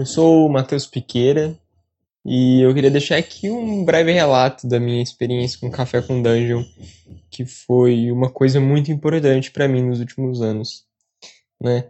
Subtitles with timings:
[0.00, 1.54] Eu sou o Matheus Piqueira
[2.24, 6.64] e eu queria deixar aqui um breve relato da minha experiência com Café com Dungeon,
[7.30, 10.86] que foi uma coisa muito importante para mim nos últimos anos,
[11.62, 11.86] né?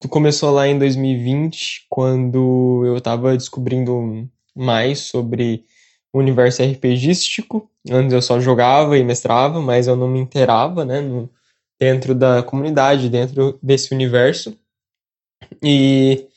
[0.00, 5.66] Tu começou lá em 2020, quando eu estava descobrindo mais sobre
[6.14, 7.70] o universo RPGístico.
[7.90, 11.02] Antes eu só jogava e mestrava, mas eu não me inteirava, né,
[11.78, 14.56] dentro da comunidade, dentro desse universo.
[15.62, 16.29] E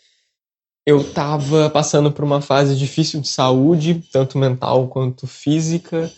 [0.85, 6.11] eu estava passando por uma fase difícil de saúde, tanto mental quanto física,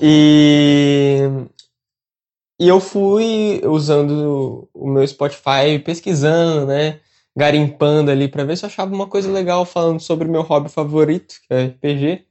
[0.00, 1.20] e,
[2.60, 7.00] e eu fui usando o meu Spotify, pesquisando, né,
[7.36, 10.68] garimpando ali para ver se eu achava uma coisa legal falando sobre o meu hobby
[10.68, 12.26] favorito, que é RPG.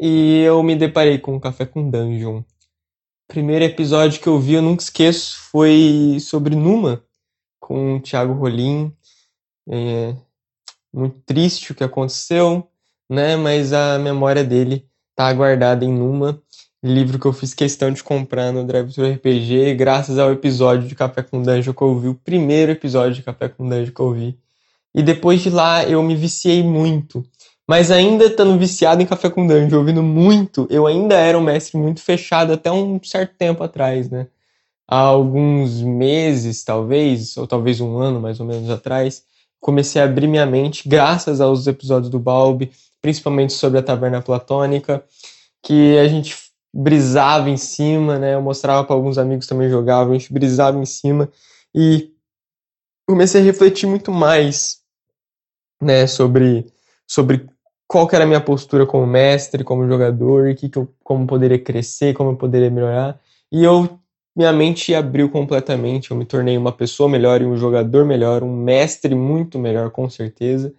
[0.00, 2.42] E eu me deparei com Café com Dungeon.
[3.26, 7.04] Primeiro episódio que eu vi, eu nunca esqueço, foi sobre Numa,
[7.60, 8.92] com o Thiago Rolim.
[9.68, 10.14] É,
[10.92, 12.68] muito triste o que aconteceu,
[13.08, 13.36] né?
[13.36, 16.40] Mas a memória dele tá guardada em Numa,
[16.82, 20.94] livro que eu fiz questão de comprar no Drive Thru RPG, graças ao episódio de
[20.94, 24.12] Café com Dungeon que eu vi, o primeiro episódio de Café com Dungeon que eu
[24.12, 24.38] vi.
[24.94, 27.24] E depois de lá eu me viciei muito.
[27.66, 31.76] Mas ainda estando viciado em Café com Dungeon, ouvindo muito, eu ainda era um mestre
[31.76, 34.26] muito fechado até um certo tempo atrás, né?
[34.86, 39.22] Há alguns meses, talvez, ou talvez um ano mais ou menos atrás,
[39.60, 42.70] comecei a abrir minha mente graças aos episódios do Balbi,
[43.00, 45.04] principalmente sobre a Taverna Platônica,
[45.62, 46.36] que a gente
[46.72, 48.34] brisava em cima, né?
[48.34, 51.30] Eu mostrava para alguns amigos também jogavam, a gente brisava em cima
[51.74, 52.12] e
[53.06, 54.78] comecei a refletir muito mais,
[55.80, 56.66] né, sobre
[57.06, 57.48] sobre
[57.88, 61.58] qual que era a minha postura como mestre, como jogador, que, que eu, como poderia
[61.58, 63.18] crescer, como eu poderia melhorar.
[63.50, 63.98] E eu
[64.36, 66.10] minha mente abriu completamente.
[66.10, 70.08] Eu me tornei uma pessoa melhor e um jogador melhor, um mestre muito melhor, com
[70.08, 70.72] certeza,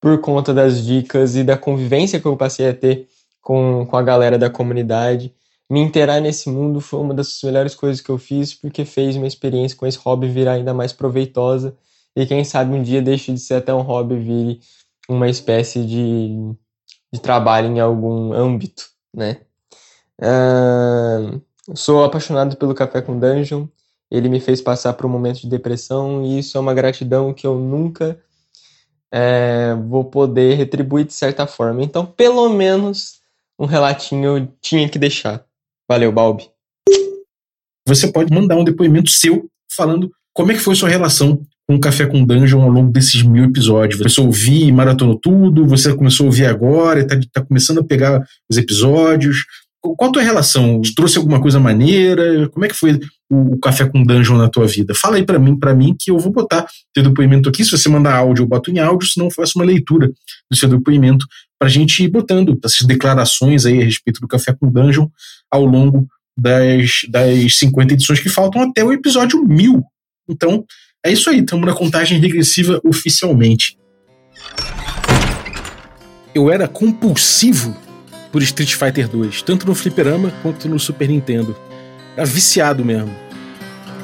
[0.00, 3.08] por conta das dicas e da convivência que eu passei a ter
[3.40, 5.34] com, com a galera da comunidade.
[5.70, 9.28] Me inteirar nesse mundo foi uma das melhores coisas que eu fiz, porque fez minha
[9.28, 11.76] experiência com esse hobby virar ainda mais proveitosa.
[12.16, 14.60] E quem sabe um dia deixe de ser até um hobby vire
[15.08, 16.54] uma espécie de,
[17.12, 19.40] de trabalho em algum âmbito, né?
[20.20, 21.40] Uh,
[21.74, 23.66] Sou apaixonado pelo Café com Dungeon.
[24.10, 27.46] Ele me fez passar por um momento de depressão e isso é uma gratidão que
[27.46, 28.20] eu nunca
[29.12, 31.82] é, vou poder retribuir de certa forma.
[31.82, 33.20] Então, pelo menos
[33.58, 35.44] um relatinho eu tinha que deixar.
[35.88, 36.50] Valeu, Balbi.
[37.86, 41.80] Você pode mandar um depoimento seu falando como é que foi sua relação com o
[41.80, 44.00] Café com Dungeon ao longo desses mil episódios.
[44.00, 48.22] Você ouviu e maratonou tudo, você começou a ouvir agora, está tá começando a pegar
[48.50, 49.46] os episódios,
[49.96, 50.80] qual a tua relação?
[50.96, 52.48] Trouxe alguma coisa maneira?
[52.48, 52.98] Como é que foi
[53.30, 54.94] o, café com dungeon na tua vida?
[54.94, 57.62] Fala aí para mim, para mim que eu vou botar teu depoimento aqui.
[57.64, 60.10] Se você mandar áudio, eu boto em áudio, senão eu faço uma leitura
[60.50, 61.26] do seu depoimento
[61.58, 65.06] pra gente ir botando essas declarações aí a respeito do café com dungeon
[65.50, 66.06] ao longo
[66.36, 69.82] das, das 50 edições que faltam até o episódio 1000.
[70.28, 70.64] Então,
[71.04, 73.76] é isso aí, estamos na contagem regressiva oficialmente.
[76.34, 77.83] Eu era compulsivo
[78.34, 81.56] por Street Fighter 2, tanto no fliperama quanto no Super Nintendo.
[82.16, 83.14] Era viciado mesmo.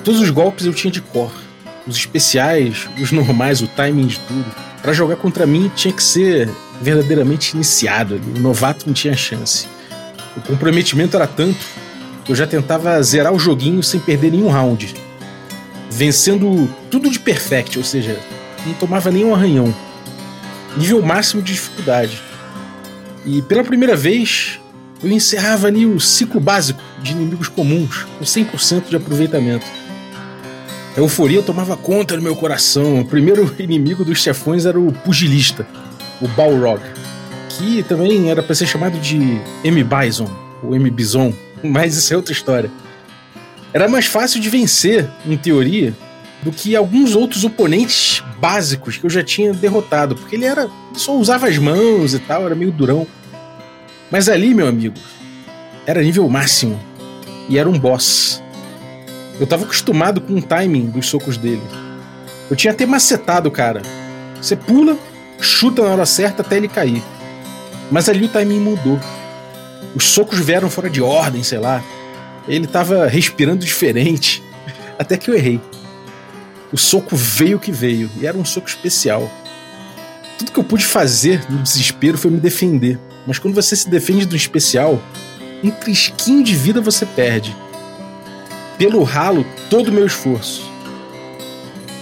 [0.04, 1.32] Todos os golpes eu tinha de cor.
[1.84, 4.46] Os especiais, os normais, o timing de tudo.
[4.80, 6.48] Para jogar contra mim tinha que ser
[6.80, 8.20] verdadeiramente iniciado.
[8.36, 9.66] O novato não tinha chance.
[10.36, 11.66] O comprometimento era tanto
[12.24, 14.94] que eu já tentava zerar o joguinho sem perder nenhum round.
[15.90, 18.16] Vencendo tudo de perfect, ou seja,
[18.64, 19.74] não tomava nenhum arranhão.
[20.76, 22.29] Nível máximo de dificuldade.
[23.24, 24.58] E pela primeira vez,
[25.02, 29.66] eu encerrava ali o ciclo básico de inimigos comuns, com 100% de aproveitamento.
[30.96, 33.00] A euforia tomava conta do meu coração.
[33.00, 35.66] O primeiro inimigo dos chefões era o pugilista,
[36.20, 36.80] o Balrog,
[37.50, 39.84] que também era para ser chamado de M.
[39.84, 40.30] Bison,
[40.62, 40.90] ou M.
[40.90, 41.32] Bison,
[41.62, 42.70] mas isso é outra história.
[43.72, 45.94] Era mais fácil de vencer, em teoria,
[46.42, 51.16] do que alguns outros oponentes básicos que eu já tinha derrotado, porque ele era só
[51.16, 53.06] usava as mãos e tal, era meio durão.
[54.10, 54.96] Mas ali, meu amigo,
[55.86, 56.78] era nível máximo
[57.48, 58.42] e era um boss.
[59.38, 61.62] Eu tava acostumado com o timing dos socos dele.
[62.50, 63.82] Eu tinha até macetado o cara.
[64.40, 64.98] Você pula,
[65.40, 67.02] chuta na hora certa até ele cair.
[67.90, 68.98] Mas ali o timing mudou.
[69.94, 71.82] Os socos vieram fora de ordem, sei lá.
[72.46, 74.42] Ele tava respirando diferente.
[74.98, 75.60] Até que eu errei.
[76.72, 79.28] O soco veio que veio, e era um soco especial.
[80.38, 82.98] Tudo que eu pude fazer no desespero foi me defender.
[83.26, 85.00] Mas quando você se defende do especial,
[85.62, 87.54] um trisquinho de vida você perde.
[88.78, 90.68] Pelo ralo, todo o meu esforço.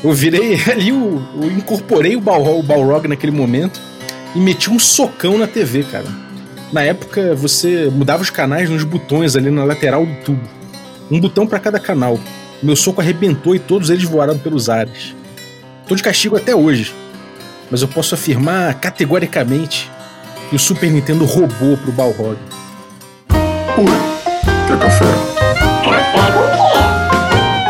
[0.02, 3.80] Eu virei ali, o, eu incorporei o, Balrog, o Balrog naquele momento
[4.34, 6.06] e meti um socão na TV, cara.
[6.72, 10.48] Na época, você mudava os canais nos botões ali na lateral do tubo.
[11.10, 12.20] Um botão para cada canal.
[12.62, 15.14] Meu soco arrebentou e todos eles voaram pelos ares.
[15.86, 16.94] Tô de castigo até hoje.
[17.70, 19.90] Mas eu posso afirmar categoricamente
[20.48, 22.38] que o Super Nintendo roubou pro Balrog.
[23.76, 23.84] Oi,
[24.66, 25.04] quer café?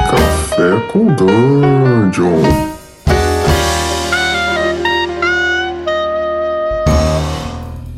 [0.09, 2.69] Café com Dungeon.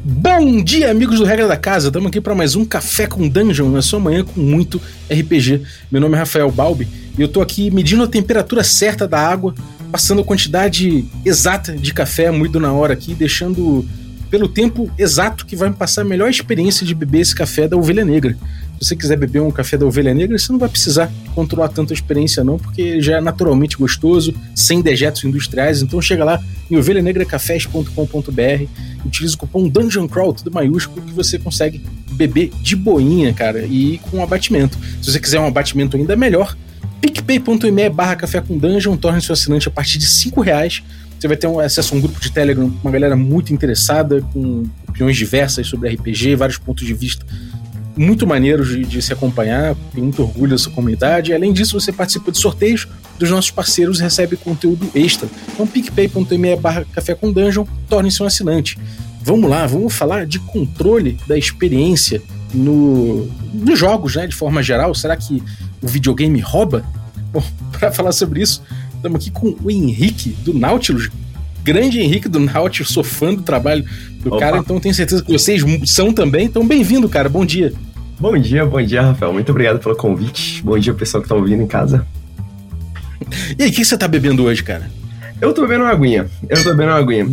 [0.02, 1.88] Bom dia, amigos do Regra da Casa.
[1.88, 4.80] Estamos aqui para mais um Café com Dungeon, na sua manhã com muito
[5.10, 5.62] RPG.
[5.90, 6.88] Meu nome é Rafael Balbi
[7.18, 9.54] e eu tô aqui medindo a temperatura certa da água,
[9.92, 13.86] passando a quantidade exata de café moído na hora aqui, deixando
[14.30, 17.76] pelo tempo exato que vai me passar a melhor experiência de beber esse café da
[17.76, 18.36] Ovelha Negra.
[18.80, 21.92] Se você quiser beber um café da Ovelha Negra, você não vai precisar controlar tanto
[21.92, 25.82] a experiência não, porque já é naturalmente gostoso, sem dejetos industriais.
[25.82, 26.40] Então chega lá
[26.70, 28.64] em ovelhanegracafés.com.br,
[29.04, 33.98] utiliza o cupom Dungeon Crawl, tudo maiúsculo, que você consegue beber de boinha, cara, e
[34.10, 34.78] com abatimento.
[35.02, 36.56] Se você quiser um abatimento ainda melhor,
[37.00, 40.82] picpay.me barra café com dungeon, torne seu assinante a partir de 5 reais.
[41.20, 44.64] Você vai ter um acesso a um grupo de Telegram, uma galera muito interessada, com
[44.88, 47.26] opiniões diversas sobre RPG, vários pontos de vista
[47.96, 51.34] muito maneiros de, de, se acompanhar, tem muito orgulho dessa comunidade.
[51.34, 52.88] Além disso, você participa de sorteios
[53.18, 55.28] dos nossos parceiros e recebe conteúdo extra.
[55.52, 58.78] Então, picpay.me barra café com dungeon, torne-se um assinante.
[59.22, 62.22] Vamos lá, vamos falar de controle da experiência
[62.54, 64.94] no, nos jogos, né, de forma geral.
[64.94, 65.42] Será que
[65.82, 66.82] o videogame rouba?
[67.30, 67.44] Bom,
[67.78, 68.62] para falar sobre isso,
[69.00, 71.10] estamos aqui com o Henrique do Nautilus.
[71.64, 73.84] Grande Henrique do Nautilus, sou fã do trabalho
[74.22, 74.38] do Opa.
[74.38, 76.46] cara, então tenho certeza que vocês são também.
[76.46, 77.28] Então, bem-vindo, cara.
[77.28, 77.72] Bom dia.
[78.18, 79.32] Bom dia, bom dia, Rafael.
[79.32, 80.62] Muito obrigado pelo convite.
[80.62, 82.06] Bom dia, pessoal que tá ouvindo em casa.
[83.58, 84.90] E aí, o que você tá bebendo hoje, cara?
[85.40, 86.26] Eu tô bebendo uma aguinha.
[86.48, 87.26] Eu tô bebendo uma aguinha.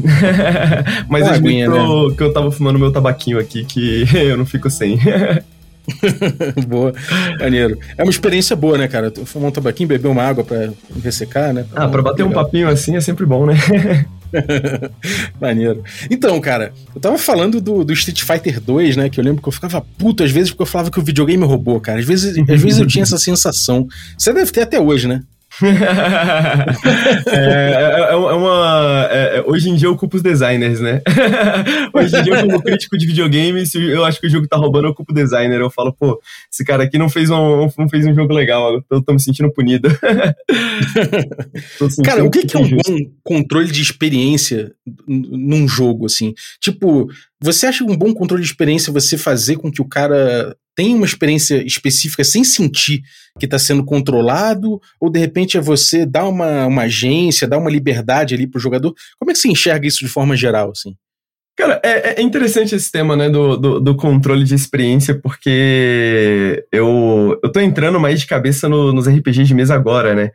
[1.10, 1.78] Mas uma aguinha, né?
[2.16, 4.98] que eu tava fumando meu tabaquinho aqui, que eu não fico sem.
[6.68, 6.94] boa,
[7.40, 7.78] maneiro.
[7.98, 9.12] É uma experiência boa, né, cara?
[9.26, 10.70] Fumar um tabaquinho, beber uma água pra
[11.04, 11.66] ressecar, né?
[11.74, 12.42] Ah, pra bater legal.
[12.42, 13.56] um papinho assim é sempre bom, né?
[15.40, 15.84] Maneiro.
[16.10, 19.10] Então, cara, eu tava falando do, do, Street Fighter 2, né?
[19.10, 21.46] Que eu lembro que eu ficava puto às vezes porque eu falava que o videogame
[21.46, 22.00] roubou, cara.
[22.00, 23.88] Às vezes, às vezes eu tinha essa sensação.
[24.18, 25.22] Você deve ter até hoje, né?
[27.28, 29.08] É, é, é, é, uma.
[29.12, 31.02] É, é, hoje em dia eu ocupo os designers, né?
[31.94, 34.86] hoje em dia, eu, como crítico de videogames, eu acho que o jogo tá roubando,
[34.86, 35.60] eu ocupo o designer.
[35.60, 36.20] Eu falo, pô,
[36.52, 39.52] esse cara aqui não fez um, não fez um jogo legal, eu tô me sentindo
[39.52, 39.90] punido.
[41.78, 44.72] sentindo cara, o que, que é um bom controle de experiência
[45.08, 46.34] num jogo, assim?
[46.62, 47.08] Tipo,
[47.42, 51.08] você acha um bom controle de experiência você fazer com que o cara tenha uma
[51.08, 53.02] experiência específica sem sentir
[53.40, 54.80] que está sendo controlado?
[55.02, 58.94] Ou de repente é você dar uma, uma agência, dar uma liberdade ali pro jogador?
[59.20, 60.96] Como é que você enxerga isso de forma geral, assim?
[61.58, 67.40] Cara, é, é interessante esse tema, né, do, do, do, controle de experiência, porque eu,
[67.44, 70.30] eu tô entrando mais de cabeça no, nos RPGs de mesa agora, né?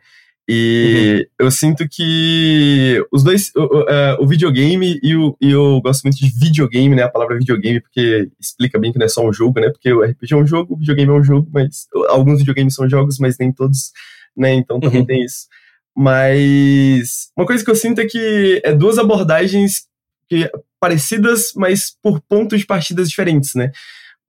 [0.47, 1.45] E uhum.
[1.45, 6.03] eu sinto que os dois, o, o, é, o videogame e, o, e eu gosto
[6.03, 7.03] muito de videogame, né?
[7.03, 9.69] A palavra videogame, porque explica bem que não é só um jogo, né?
[9.69, 12.89] Porque o RPG é um jogo, o videogame é um jogo, mas alguns videogames são
[12.89, 13.91] jogos, mas nem todos,
[14.35, 14.53] né?
[14.53, 15.05] Então também uhum.
[15.05, 15.47] tem isso.
[15.95, 19.87] Mas uma coisa que eu sinto é que é duas abordagens
[20.27, 23.71] que, parecidas, mas por pontos de partidas diferentes, né?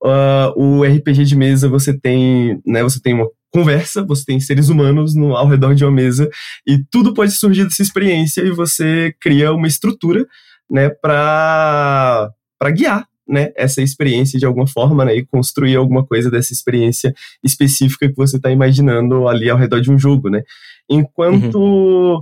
[0.01, 2.83] Uh, o RPG de mesa você tem, né?
[2.83, 6.29] Você tem uma conversa, você tem seres humanos no, ao redor de uma mesa
[6.67, 10.27] e tudo pode surgir dessa experiência e você cria uma estrutura,
[10.69, 16.29] né, para para guiar, né, essa experiência de alguma forma, né, e construir alguma coisa
[16.29, 20.43] dessa experiência específica que você está imaginando ali ao redor de um jogo, né.
[20.89, 22.21] Enquanto uhum.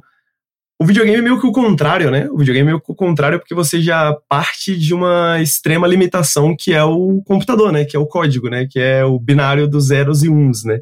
[0.79, 2.27] O videogame é meio que o contrário, né?
[2.29, 6.53] O videogame é meio que o contrário porque você já parte de uma extrema limitação
[6.59, 7.85] que é o computador, né?
[7.85, 8.67] Que é o código, né?
[8.69, 10.79] Que é o binário dos zeros e uns, né?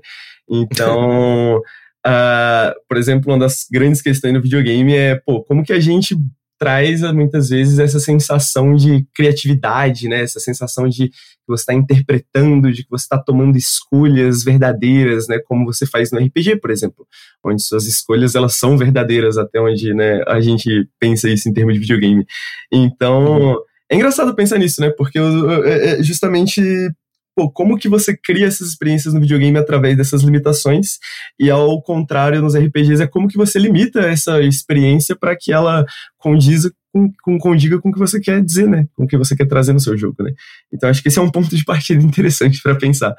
[0.51, 5.79] Então, uh, por exemplo, uma das grandes questões no videogame é, pô, como que a
[5.79, 6.15] gente
[6.61, 10.21] traz muitas vezes essa sensação de criatividade, né?
[10.21, 15.39] Essa sensação de que você está interpretando, de que você está tomando escolhas verdadeiras, né?
[15.39, 17.07] Como você faz no RPG, por exemplo,
[17.43, 20.21] onde suas escolhas elas são verdadeiras até onde, né?
[20.27, 22.23] A gente pensa isso em termos de videogame.
[22.71, 23.57] Então uhum.
[23.91, 24.91] é engraçado pensar nisso, né?
[24.91, 26.61] Porque é, é justamente
[27.35, 30.97] pô, como que você cria essas experiências no videogame através dessas limitações,
[31.39, 35.85] e ao contrário nos RPGs é como que você limita essa experiência para que ela
[36.17, 38.87] condiza com, com, condiga com o que você quer dizer, né?
[38.95, 40.33] Com o que você quer trazer no seu jogo, né?
[40.73, 43.15] Então acho que esse é um ponto de partida interessante para pensar.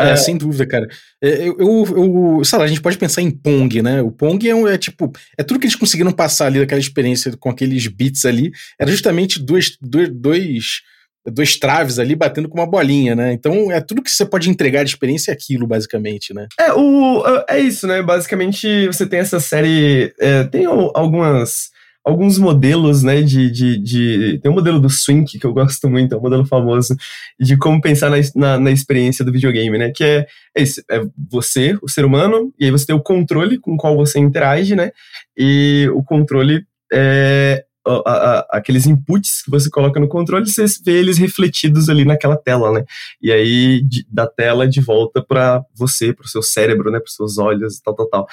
[0.00, 0.88] É, é, sem dúvida, cara.
[1.22, 4.02] É, eu, eu, eu, sei lá, a gente pode pensar em Pong, né?
[4.02, 7.36] O Pong é, um, é tipo, é tudo que eles conseguiram passar ali daquela experiência
[7.36, 10.82] com aqueles bits ali, era justamente dois, dois, dois,
[11.26, 13.32] dois traves ali batendo com uma bolinha, né?
[13.32, 16.46] Então é tudo que você pode entregar de experiência é aquilo, basicamente, né?
[16.58, 18.02] É, o, é isso, né?
[18.02, 21.72] Basicamente você tem essa série, é, tem algumas
[22.04, 26.14] alguns modelos, né, de, de, de, Tem um modelo do Swink que eu gosto muito,
[26.14, 26.94] é um modelo famoso,
[27.40, 31.00] de como pensar na, na, na experiência do videogame, né, que é, é, esse, é
[31.30, 34.76] você, o ser humano, e aí você tem o controle com o qual você interage,
[34.76, 34.90] né,
[35.34, 37.64] e o controle é...
[37.86, 42.36] A, a, aqueles inputs que você coloca no controle, você vê eles refletidos ali naquela
[42.36, 42.84] tela, né?
[43.20, 46.98] E aí de, da tela de volta para você, para o seu cérebro, né?
[46.98, 48.26] Para os seus olhos, tal, tal, tal.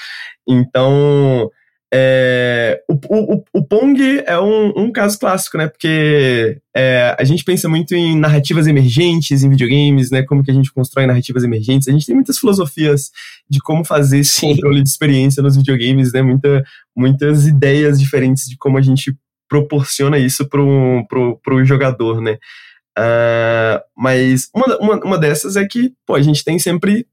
[0.47, 1.51] Então
[1.93, 5.67] é, o, o, o, Pong é um, um, caso clássico, né?
[5.67, 10.23] Porque é, a gente pensa muito em narrativas emergentes em videogames, né?
[10.23, 11.89] Como que a gente constrói narrativas emergentes.
[11.89, 13.11] A gente tem muitas filosofias
[13.49, 14.55] de como fazer esse Sim.
[14.55, 16.21] controle de experiência nos videogames, né?
[16.21, 16.63] Muita,
[16.95, 19.13] muitas ideias diferentes de como a gente
[19.51, 22.37] proporciona isso para o jogador, né?
[22.97, 27.05] Uh, mas uma, uma, uma dessas é que, pô, a gente tem sempre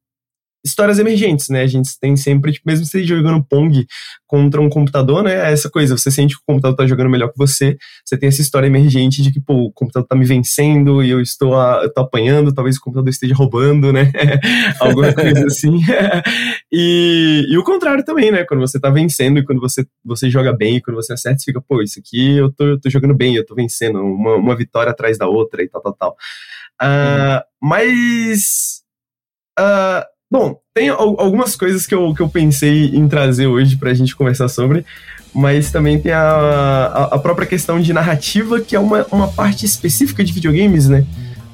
[0.65, 1.63] histórias emergentes, né?
[1.63, 3.87] A gente tem sempre, tipo, mesmo você jogando Pong
[4.27, 5.49] contra um computador, né?
[5.49, 8.29] É essa coisa, você sente que o computador tá jogando melhor que você, você tem
[8.29, 11.81] essa história emergente de que, pô, o computador tá me vencendo e eu estou a,
[11.83, 14.13] eu tô apanhando, talvez o computador esteja roubando, né?
[14.81, 15.81] Alguma coisa assim.
[16.73, 18.45] e, e o contrário também, né?
[18.45, 21.47] Quando você tá vencendo e quando você, você joga bem e quando você acerta, você
[21.47, 24.57] fica, pô, isso aqui eu tô, eu tô jogando bem, eu tô vencendo, uma, uma
[24.57, 26.17] vitória atrás da outra e tal, tal, tal.
[26.83, 28.83] Uh, mas...
[29.59, 34.15] Uh, Bom, tem algumas coisas que eu, que eu pensei em trazer hoje pra gente
[34.15, 34.85] conversar sobre,
[35.35, 39.65] mas também tem a, a, a própria questão de narrativa, que é uma, uma parte
[39.65, 41.07] específica de videogames, né?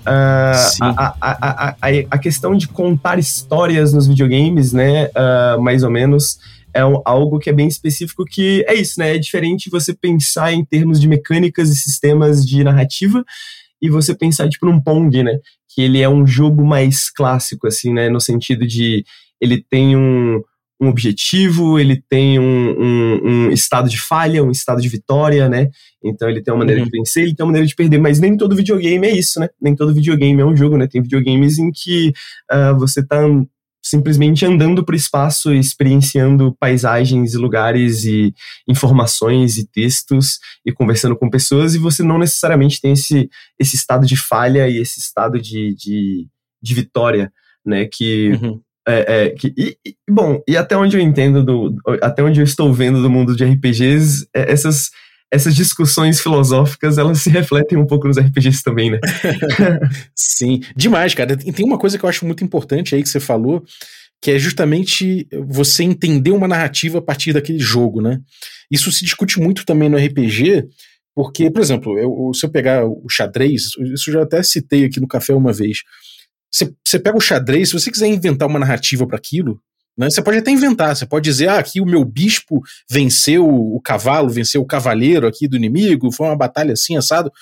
[0.05, 1.77] Uh, a, a, a,
[2.11, 5.07] a, questão de contar histórias nos videogames, né?
[5.07, 6.39] Uh, mais ou menos,
[6.75, 9.15] é um, algo que é bem específico, que é isso, né?
[9.15, 13.25] É diferente você pensar em termos de mecânicas e sistemas de narrativa
[13.87, 15.39] e você pensar, tipo, num Pong, né?
[15.75, 18.09] que ele é um jogo mais clássico, assim, né?
[18.09, 19.05] No sentido de
[19.41, 20.41] ele tem um,
[20.81, 25.69] um objetivo, ele tem um, um, um, estado de falha, um estado de vitória, né?
[26.03, 26.87] Então ele tem uma maneira uhum.
[26.89, 29.49] de vencer, ele tem uma maneira de perder, mas nem todo videogame é isso, né?
[29.61, 30.87] Nem todo videogame é um jogo, né?
[30.87, 32.13] Tem videogames em que
[32.53, 33.27] uh, você tá
[33.85, 38.33] simplesmente andando para o espaço, experienciando paisagens e lugares e
[38.67, 44.07] informações e textos e conversando com pessoas e você não necessariamente tem esse, esse estado
[44.07, 46.27] de falha e esse estado de, de,
[46.63, 47.31] de vitória,
[47.65, 48.31] né, que...
[48.43, 48.61] Uhum.
[48.87, 52.45] É, é, que, e, e, bom, e até onde eu entendo, do, até onde eu
[52.45, 54.91] estou vendo do mundo de RPGs, é, essas,
[55.35, 59.01] essas discussões filosóficas, elas se refletem um pouco nos RPGs também, né?
[60.15, 61.37] Sim, demais, cara.
[61.45, 63.65] E tem uma coisa que eu acho muito importante aí que você falou,
[64.23, 68.21] que é justamente você entender uma narrativa a partir daquele jogo, né?
[68.71, 70.69] Isso se discute muito também no RPG,
[71.15, 75.01] porque, por exemplo, eu, se eu pegar o xadrez, isso eu já até citei aqui
[75.01, 75.79] no café uma vez.
[76.51, 79.61] Você, você pega o xadrez, se você quiser inventar uma narrativa para aquilo,
[79.97, 80.11] né?
[80.11, 82.61] Você pode até inventar, você pode dizer, ah, aqui o meu bispo
[82.91, 87.33] venceu o cavalo, venceu o cavaleiro aqui do inimigo, foi uma batalha assim, assado.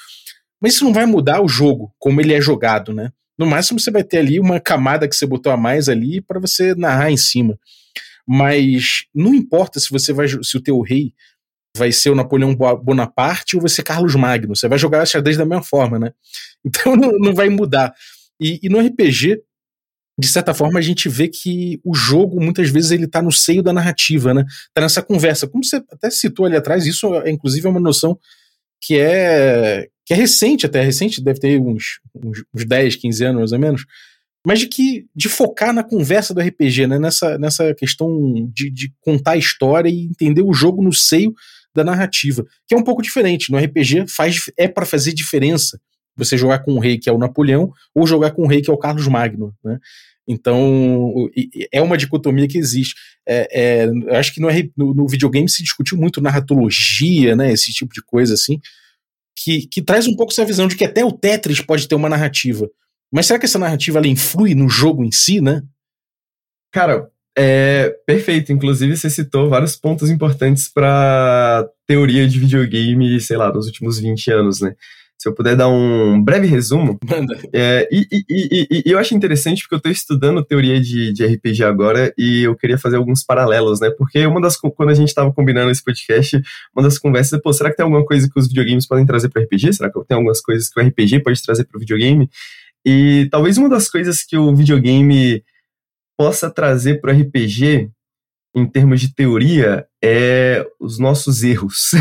[0.61, 3.11] Mas isso não vai mudar o jogo, como ele é jogado, né?
[3.39, 6.39] No máximo você vai ter ali uma camada que você botou a mais ali para
[6.39, 7.59] você narrar em cima.
[8.27, 11.13] Mas não importa se você vai se o teu rei
[11.77, 15.47] vai ser o Napoleão Bonaparte ou vai ser Carlos Magno, você vai jogar xadrez da
[15.47, 16.13] mesma forma, né?
[16.65, 17.93] Então não, não vai mudar.
[18.41, 19.43] E, e no RPG
[20.23, 23.61] de certa forma, a gente vê que o jogo, muitas vezes, ele tá no seio
[23.61, 24.45] da narrativa, né?
[24.73, 25.49] Tá nessa conversa.
[25.49, 28.17] Como você até citou ali atrás, isso é, inclusive, é uma noção
[28.81, 33.41] que é, que é recente, até recente, deve ter uns, uns, uns 10, 15 anos,
[33.41, 33.85] mais ou menos,
[34.47, 37.01] mas de que de focar na conversa do RPG, né?
[37.01, 41.35] Nessa, nessa questão de, de contar a história e entender o jogo no seio
[41.75, 43.51] da narrativa, que é um pouco diferente.
[43.51, 45.81] No RPG faz é para fazer diferença
[46.17, 48.71] você jogar com um rei que é o Napoleão ou jogar com um rei que
[48.71, 49.79] é o Carlos Magno, né?
[50.27, 51.29] Então,
[51.73, 52.95] é uma dicotomia que existe.
[53.27, 54.49] É, é, eu acho que no,
[54.95, 58.61] no, videogame se discutiu muito narratologia, né, esse tipo de coisa assim,
[59.37, 62.09] que, que traz um pouco essa visão de que até o Tetris pode ter uma
[62.09, 62.69] narrativa.
[63.13, 65.63] Mas será que essa narrativa ela influi no jogo em si, né?
[66.73, 68.53] Cara, é perfeito.
[68.53, 74.31] Inclusive, você citou vários pontos importantes para teoria de videogame, sei lá, nos últimos 20
[74.31, 74.75] anos, né?
[75.23, 76.99] Se eu puder dar um breve resumo.
[77.09, 77.39] Manda.
[77.53, 81.25] É, e, e, e, e, eu acho interessante porque eu estou estudando teoria de, de
[81.25, 83.89] RPG agora e eu queria fazer alguns paralelos, né?
[83.91, 86.43] Porque uma das quando a gente estava combinando esse podcast,
[86.75, 89.29] uma das conversas é, pô, será que tem alguma coisa que os videogames podem trazer
[89.29, 89.75] para RPG?
[89.75, 92.29] Será que tem algumas coisas que o RPG pode trazer para o videogame?
[92.85, 95.45] E talvez uma das coisas que o videogame
[96.19, 97.93] possa trazer para o RPG,
[98.57, 101.93] em termos de teoria, é os nossos erros.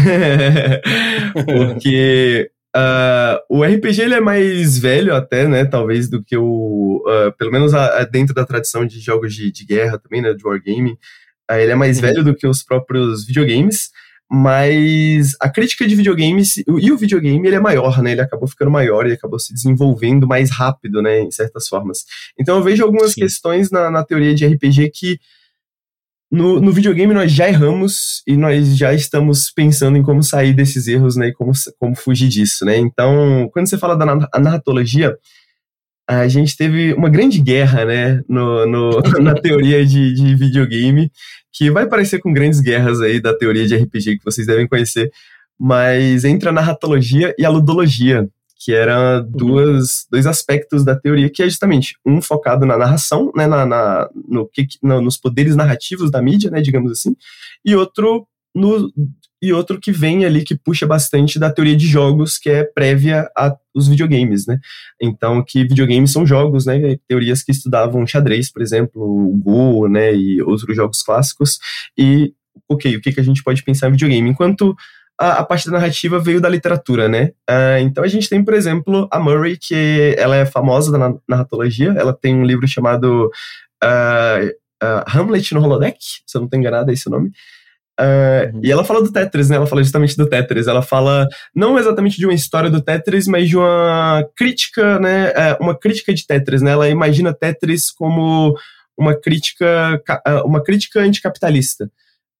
[1.45, 7.35] Porque Uh, o RPG ele é mais velho até, né, talvez do que o, uh,
[7.37, 10.45] pelo menos a, a dentro da tradição de jogos de, de guerra também, né, de
[10.45, 10.93] wargaming,
[11.51, 12.03] uh, ele é mais uhum.
[12.03, 13.89] velho do que os próprios videogames,
[14.31, 18.71] mas a crítica de videogames e o videogame ele é maior, né, ele acabou ficando
[18.71, 22.05] maior e acabou se desenvolvendo mais rápido, né, em certas formas.
[22.39, 23.21] Então eu vejo algumas Sim.
[23.21, 25.19] questões na, na teoria de RPG que
[26.31, 30.87] no, no videogame nós já erramos e nós já estamos pensando em como sair desses
[30.87, 32.77] erros, né, e como, como fugir disso, né.
[32.77, 35.17] Então, quando você fala da narratologia,
[36.07, 41.11] a gente teve uma grande guerra, né, no, no na teoria de, de videogame,
[41.51, 45.11] que vai parecer com grandes guerras aí da teoria de RPG que vocês devem conhecer,
[45.59, 48.27] mas entre a narratologia e a ludologia,
[48.63, 49.31] que eram uhum.
[49.31, 54.09] duas, dois aspectos da teoria, que é justamente um focado na narração, né, na, na
[54.27, 57.15] no que, no, nos poderes narrativos da mídia, né, digamos assim,
[57.65, 58.91] e outro no,
[59.41, 63.27] e outro que vem ali que puxa bastante da teoria de jogos, que é prévia
[63.35, 64.59] aos videogames, né?
[65.01, 66.97] Então, que videogames são jogos, né?
[67.07, 70.13] Teorias que estudavam xadrez, por exemplo, o Go, né?
[70.13, 71.57] E outros jogos clássicos.
[71.97, 72.33] E,
[72.69, 74.29] ok, o que, que a gente pode pensar em videogame?
[74.29, 74.75] Enquanto
[75.19, 77.31] a, a parte da narrativa veio da literatura, né?
[77.49, 81.93] Uh, então a gente tem, por exemplo, a Murray, que ela é famosa da narratologia,
[81.97, 83.31] ela tem um livro chamado
[83.83, 84.47] uh,
[84.83, 87.31] uh, Hamlet no Holodeck, se eu não estou enganado, é esse o nome.
[87.99, 88.61] Uhum.
[88.63, 89.57] E ela fala do Tetris, né?
[89.57, 90.65] Ela fala justamente do Tetris.
[90.65, 95.31] Ela fala não exatamente de uma história do Tetris, mas de uma crítica, né?
[95.35, 96.71] É, uma crítica de Tetris, né?
[96.71, 98.55] Ela imagina Tetris como
[98.97, 100.01] uma crítica,
[100.45, 101.91] uma crítica anticapitalista.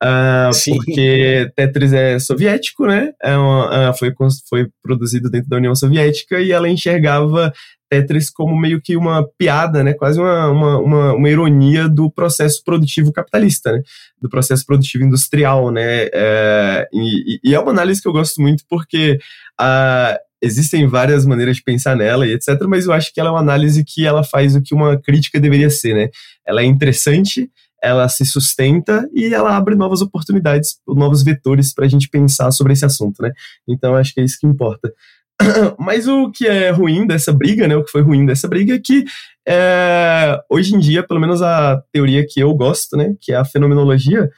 [0.04, 3.12] Uh, porque Tetris é soviético, né?
[3.22, 4.12] É uma, uh, foi,
[4.50, 7.54] foi produzido dentro da União Soviética e ela enxergava
[7.88, 9.94] Tetris como meio que uma piada, né?
[9.94, 13.84] Quase uma, uma, uma, uma ironia do processo produtivo capitalista, né?
[14.20, 16.08] Do processo produtivo industrial, né?
[16.12, 19.20] É, e, e, é uma análise que eu gosto muito porque
[19.60, 23.34] uh, existem várias maneiras de pensar nela e etc, mas eu acho que ela é
[23.34, 26.10] uma análise que ela faz o que uma crítica deveria ser, né?
[26.48, 31.90] Ela é interessante, ela se sustenta e ela abre novas oportunidades, novos vetores para a
[31.90, 33.32] gente pensar sobre esse assunto, né?
[33.68, 34.94] Então acho que é isso que importa.
[35.80, 37.76] Mas o que é ruim dessa briga, né?
[37.76, 39.04] O que foi ruim dessa briga é que
[39.48, 43.16] é, hoje em dia, pelo menos a teoria que eu gosto, né?
[43.20, 44.30] Que é a fenomenologia,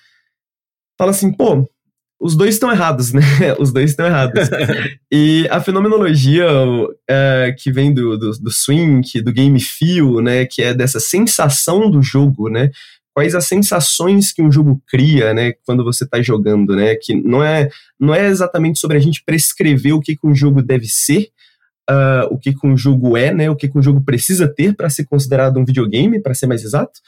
[0.97, 1.67] fala assim, pô,
[2.21, 3.21] os dois estão errados, né?
[3.60, 4.49] Os dois estão errados.
[5.12, 6.47] e a fenomenologia
[7.10, 10.45] é, que vem do, do, do swing, do game feel, né?
[10.45, 12.69] Que é dessa sensação do jogo, né?
[13.13, 17.43] Quais as sensações que um jogo cria, né, quando você está jogando, né, que não
[17.43, 21.30] é, não é exatamente sobre a gente prescrever o que, que um jogo deve ser,
[21.89, 24.76] uh, o que, que um jogo é, né, o que, que um jogo precisa ter
[24.76, 26.99] para ser considerado um videogame, para ser mais exato,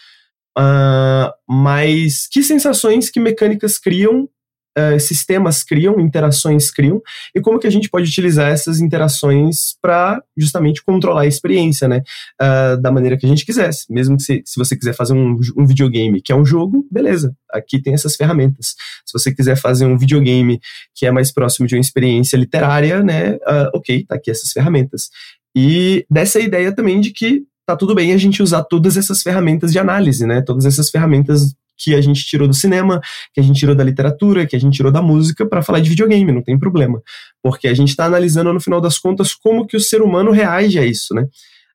[0.57, 4.29] uh, mas que sensações, que mecânicas criam
[4.77, 7.01] uh, sistemas criam, interações criam,
[7.33, 12.01] e como que a gente pode utilizar essas interações para justamente controlar a experiência, né?
[12.41, 13.85] Uh, da maneira que a gente quisesse.
[13.89, 17.35] Mesmo que se, se você quiser fazer um, um videogame que é um jogo, beleza,
[17.51, 18.75] aqui tem essas ferramentas.
[19.05, 20.59] Se você quiser fazer um videogame
[20.93, 23.35] que é mais próximo de uma experiência literária, né?
[23.35, 25.09] Uh, ok, tá aqui essas ferramentas.
[25.55, 29.71] E dessa ideia também de que tá tudo bem a gente usar todas essas ferramentas
[29.71, 30.41] de análise, né?
[30.41, 33.01] Todas essas ferramentas que a gente tirou do cinema,
[33.33, 35.89] que a gente tirou da literatura, que a gente tirou da música para falar de
[35.89, 37.01] videogame, não tem problema.
[37.41, 40.79] Porque a gente está analisando, no final das contas, como que o ser humano reage
[40.79, 41.27] a isso, né?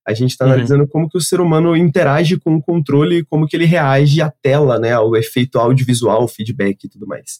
[0.07, 0.53] A gente está uhum.
[0.53, 4.31] analisando como que o ser humano interage com o controle, como que ele reage à
[4.43, 7.39] tela, né, ao efeito audiovisual, feedback e tudo mais.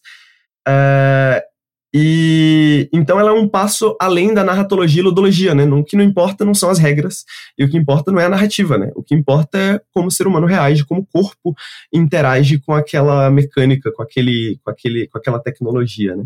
[0.69, 1.41] Uh,
[1.93, 2.20] e
[2.93, 5.65] então ela é um passo além da narratologia e ludologia, né?
[5.65, 7.25] O que não importa não são as regras,
[7.59, 8.91] e o que importa não é a narrativa, né?
[8.95, 11.55] O que importa é como o ser humano reage, como o corpo
[11.93, 16.25] interage com aquela mecânica, com, aquele, com, aquele, com aquela tecnologia, né?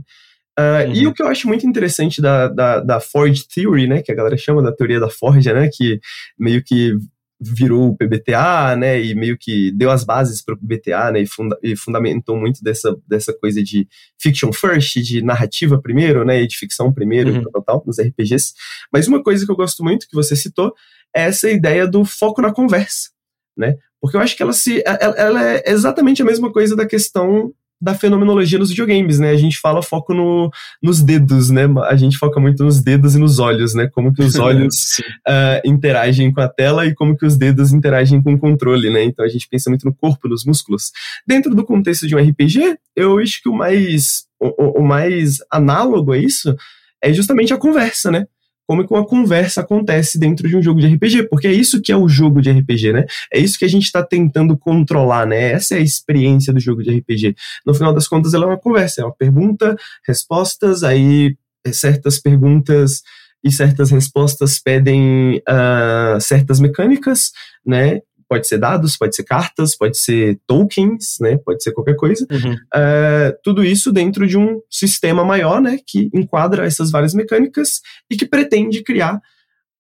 [0.59, 0.95] Uh, uhum.
[0.95, 4.15] E o que eu acho muito interessante da, da, da Forge Theory, né, que a
[4.15, 6.01] galera chama da teoria da Forge, né, que
[6.39, 6.97] meio que
[7.41, 11.27] virou o PBTA, né, e meio que deu as bases para o PBTA, né, e,
[11.27, 13.87] funda e, fundamentou muito dessa, dessa coisa de
[14.19, 17.43] fiction first, de narrativa primeiro, né, e de ficção primeiro, uhum.
[17.51, 18.55] tal, tal, nos RPGs.
[18.93, 20.73] Mas uma coisa que eu gosto muito, que você citou,
[21.15, 23.11] é essa ideia do foco na conversa,
[23.57, 26.87] né, porque eu acho que ela se, ela, ela é exatamente a mesma coisa da
[26.87, 27.53] questão
[27.85, 29.31] da fenomenologia nos videogames, né?
[29.31, 30.51] A gente fala foco no,
[30.83, 31.65] nos dedos, né?
[31.87, 33.89] A gente foca muito nos dedos e nos olhos, né?
[33.93, 38.23] Como que os olhos uh, interagem com a tela e como que os dedos interagem
[38.23, 39.05] com o controle, né?
[39.05, 40.93] Então a gente pensa muito no corpo, nos músculos.
[41.27, 46.13] Dentro do contexto de um RPG, eu acho que o mais, o, o mais análogo
[46.13, 46.57] a isso
[47.03, 48.27] é justamente a conversa, né?
[48.67, 51.93] Como que uma conversa acontece dentro de um jogo de RPG, porque é isso que
[51.93, 53.05] é o jogo de RPG, né?
[53.33, 55.53] É isso que a gente está tentando controlar, né?
[55.53, 57.35] Essa é a experiência do jogo de RPG.
[57.67, 62.19] No final das contas, ela é uma conversa, é uma pergunta, respostas, aí é, certas
[62.19, 63.03] perguntas
[63.43, 67.33] e certas respostas pedem uh, certas mecânicas,
[67.65, 68.01] né?
[68.29, 71.37] Pode ser dados, pode ser cartas, pode ser tokens, né?
[71.39, 72.27] Pode ser qualquer coisa.
[72.31, 72.55] Uhum.
[72.55, 75.79] Uh, tudo isso dentro de um sistema maior, né?
[75.87, 79.21] Que enquadra essas várias mecânicas e que pretende criar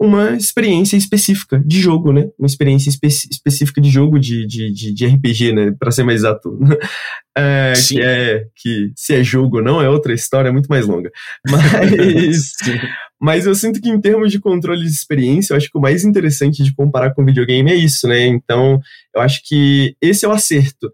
[0.05, 2.29] uma experiência específica de jogo, né?
[2.39, 5.75] Uma experiência espe específica de jogo de, de, de, de RPG, né?
[5.79, 6.59] Para ser mais exato.
[7.37, 11.11] É, que, é, que se é jogo não é outra história, é muito mais longa.
[11.51, 12.53] Mas,
[13.21, 16.05] mas eu sinto que em termos de controle de experiência, eu acho que o mais
[16.05, 18.25] interessante de comparar com videogame é isso, né?
[18.25, 18.81] Então,
[19.13, 20.87] eu acho que esse é o acerto.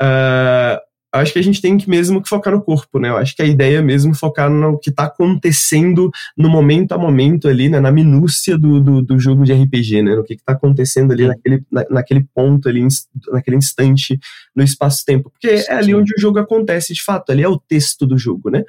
[0.00, 0.78] Uh,
[1.12, 3.08] acho que a gente tem que mesmo que focar no corpo, né?
[3.08, 6.98] Eu acho que a ideia é mesmo focar no que está acontecendo no momento a
[6.98, 7.80] momento ali, né?
[7.80, 10.14] Na minúcia do, do, do jogo de RPG, né?
[10.14, 12.86] No que está acontecendo ali naquele, na, naquele ponto ali,
[13.32, 14.18] naquele instante,
[14.54, 15.30] no espaço-tempo.
[15.30, 17.30] Porque é ali onde o jogo acontece, de fato.
[17.30, 18.62] Ali é o texto do jogo, né?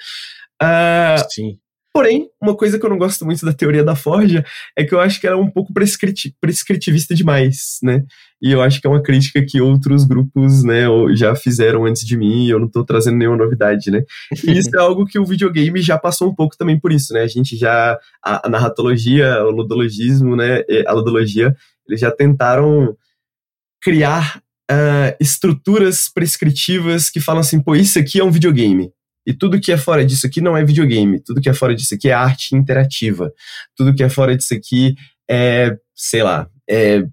[0.62, 1.58] Uh, Sim.
[1.94, 4.46] Porém, uma coisa que eu não gosto muito da teoria da Forja
[4.78, 8.04] é que eu acho que ela é um pouco prescriti prescritivista demais, né?
[8.42, 12.18] E eu acho que é uma crítica que outros grupos, né, já fizeram antes de
[12.18, 14.04] mim, e eu não estou trazendo nenhuma novidade, né?
[14.48, 17.24] E isso é algo que o videogame já passou um pouco também por isso, né?
[17.24, 21.54] A gente já a, a narratologia, o ludologismo, né, a ludologia,
[21.88, 22.96] eles já tentaram
[23.82, 28.92] criar uh, estruturas prescritivas que falam assim, pô, isso aqui é um videogame.
[29.26, 31.94] E tudo que é fora disso aqui não é videogame, tudo que é fora disso
[31.94, 33.32] aqui é arte interativa,
[33.76, 34.96] tudo que é fora disso aqui
[35.30, 37.04] é, sei lá, é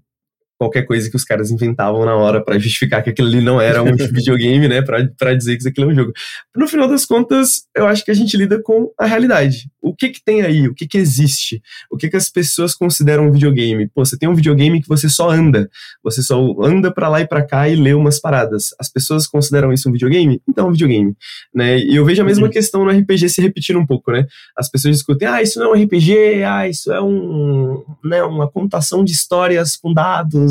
[0.59, 3.81] qualquer coisa que os caras inventavam na hora para justificar que aquilo ali não era
[3.81, 6.11] um videogame, né, para dizer que aquilo é um jogo.
[6.53, 9.69] No final das contas, eu acho que a gente lida com a realidade.
[9.81, 10.67] O que que tem aí?
[10.67, 11.61] O que que existe?
[11.89, 13.87] O que que as pessoas consideram um videogame?
[13.87, 15.69] Pô, você tem um videogame que você só anda,
[16.03, 18.75] você só anda para lá e para cá e lê umas paradas.
[18.77, 20.41] As pessoas consideram isso um videogame?
[20.47, 21.15] Então é um videogame,
[21.55, 21.79] né?
[21.79, 22.51] E eu vejo a mesma uhum.
[22.51, 24.25] questão no RPG se repetindo um pouco, né?
[24.57, 28.49] As pessoas discutem, ah, isso não é um RPG, ah, isso é um, né, uma
[28.49, 30.48] contação de histórias com dados,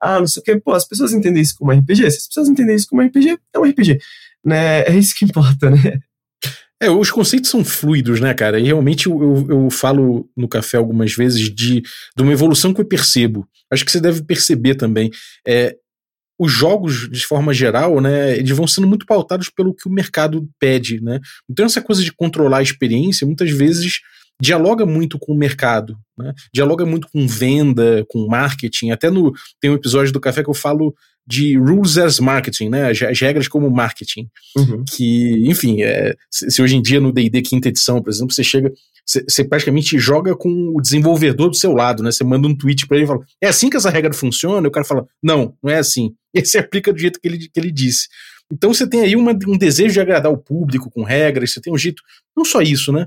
[0.00, 0.56] ah, não sei o que.
[0.60, 2.10] Pô, as pessoas entendem isso como RPG.
[2.10, 3.98] Se as pessoas entendem isso como RPG, é um RPG.
[4.44, 4.82] Né?
[4.82, 6.00] É isso que importa, né?
[6.82, 8.58] É, os conceitos são fluidos, né, cara?
[8.58, 12.80] E realmente eu, eu, eu, falo no café algumas vezes de, de uma evolução que
[12.80, 13.46] eu percebo.
[13.70, 15.08] Acho que você deve perceber também.
[15.46, 15.76] É,
[16.36, 20.48] os jogos, de forma geral, né, eles vão sendo muito pautados pelo que o mercado
[20.58, 21.20] pede, né?
[21.48, 24.00] Então essa coisa de controlar a experiência, muitas vezes
[24.42, 26.34] dialoga muito com o mercado, né?
[26.52, 28.90] dialoga muito com venda, com marketing.
[28.90, 30.92] Até no tem um episódio do Café que eu falo
[31.24, 32.90] de rules as marketing, né?
[32.90, 34.28] As, as regras como marketing.
[34.56, 34.84] Uhum.
[34.84, 38.72] Que, enfim, é, se, hoje em dia no DD quinta edição, por exemplo, você chega,
[39.06, 42.10] você, você, praticamente joga com o desenvolvedor do seu lado, né?
[42.10, 44.66] Você manda um tweet para ele e fala: é assim que essa regra funciona?
[44.66, 46.12] E o cara fala: não, não é assim.
[46.34, 48.08] E você aplica do jeito que ele, que ele disse.
[48.50, 51.70] Então você tem aí uma, um desejo de agradar o público com regras, você tem
[51.70, 52.02] um jeito.
[52.34, 53.06] Não só isso, né?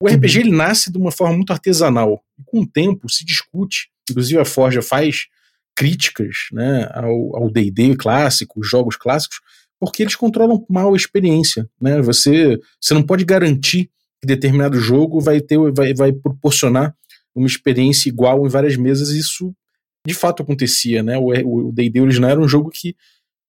[0.00, 2.22] O RPG ele nasce de uma forma muito artesanal.
[2.38, 5.26] E com o tempo se discute, inclusive a Forja faz
[5.74, 9.40] críticas né, ao D&D clássico, os jogos clássicos,
[9.78, 11.68] porque eles controlam mal a experiência.
[11.80, 12.00] Né?
[12.02, 16.94] Você, você não pode garantir que determinado jogo vai, ter, vai, vai proporcionar
[17.34, 19.10] uma experiência igual em várias mesas.
[19.10, 19.54] Isso
[20.06, 21.02] de fato acontecia.
[21.02, 21.16] Né?
[21.18, 22.96] O D&D original era um jogo que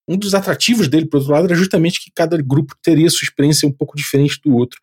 [0.07, 3.67] um dos atrativos dele, por outro lado, era justamente que cada grupo teria sua experiência
[3.67, 4.79] um pouco diferente do outro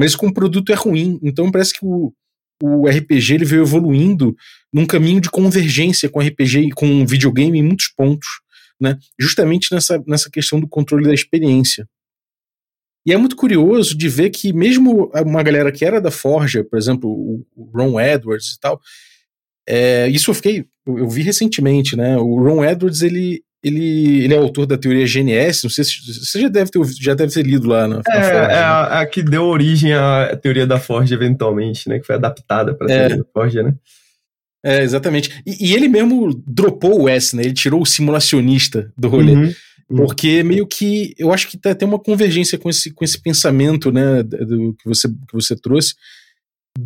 [0.00, 1.20] mas com o produto é ruim.
[1.22, 2.10] Então parece que o,
[2.62, 4.34] o RPG ele veio evoluindo
[4.72, 8.26] num caminho de convergência com RPG com videogame em muitos pontos,
[8.80, 8.96] né?
[9.20, 11.86] Justamente nessa, nessa questão do controle da experiência.
[13.04, 16.78] E é muito curioso de ver que mesmo uma galera que era da Forja, por
[16.78, 17.10] exemplo,
[17.54, 18.80] o Ron Edwards e tal,
[19.68, 22.16] é, isso eu fiquei, eu vi recentemente, né?
[22.16, 26.40] O Ron Edwards ele ele, ele é autor da teoria GNS, não sei se você
[26.40, 29.22] já deve ter, já deve ter lido lá na, é, na é a, a, que
[29.22, 31.98] deu origem à teoria da Forge eventualmente, né?
[31.98, 32.98] Que foi adaptada para a é.
[32.98, 33.74] teoria da Forge, né?
[34.64, 35.42] É, exatamente.
[35.46, 37.42] E, e, ele mesmo dropou o S, né?
[37.42, 39.32] Ele tirou o simulacionista do rolê.
[39.32, 39.54] Uhum,
[39.90, 39.96] uhum.
[39.96, 43.92] Porque meio que eu acho que tá, tem uma convergência com esse, com esse pensamento,
[43.92, 45.94] né, do que você, que você trouxe,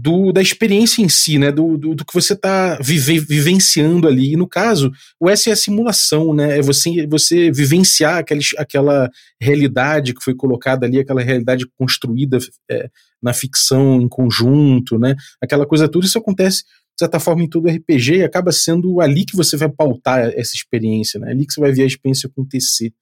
[0.00, 1.52] do, da experiência em si, né?
[1.52, 4.32] Do, do, do que você está vive, vivenciando ali.
[4.32, 6.58] E no caso, o S é a simulação, né?
[6.58, 12.38] É você, você vivenciar aquela, aquela realidade que foi colocada ali, aquela realidade construída
[12.70, 12.88] é,
[13.22, 15.14] na ficção em conjunto, né?
[15.40, 19.24] Aquela coisa tudo, isso acontece de certa forma em todo RPG e acaba sendo ali
[19.24, 21.30] que você vai pautar essa experiência, né?
[21.30, 22.92] Ali que você vai ver a experiência acontecer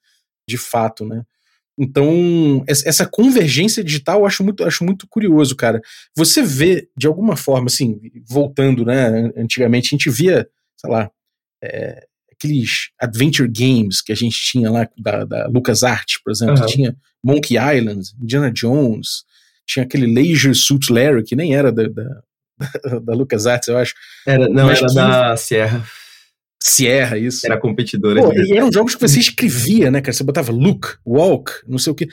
[0.49, 1.23] de fato, né?
[1.83, 5.83] Então, essa convergência digital eu acho muito, acho muito curioso, cara.
[6.17, 9.33] Você vê, de alguma forma, assim, voltando, né?
[9.37, 11.11] Antigamente a gente via, sei lá,
[11.61, 16.61] é, aqueles adventure games que a gente tinha lá, da, da LucasArts, por exemplo.
[16.61, 16.67] Uhum.
[16.67, 19.25] Tinha Monkey Island, Indiana Jones,
[19.67, 22.23] tinha aquele Leisure Suit Larry, que nem era da, da,
[23.03, 23.93] da LucasArts, eu acho.
[24.25, 24.95] Era, não, Mas era que...
[24.95, 25.85] da Sierra.
[26.65, 27.45] Sierra, isso.
[27.45, 28.23] Era competidora.
[28.23, 30.13] Pô, e eram jogos que você escrevia, né, cara?
[30.13, 32.07] Você botava look, walk, não sei o que.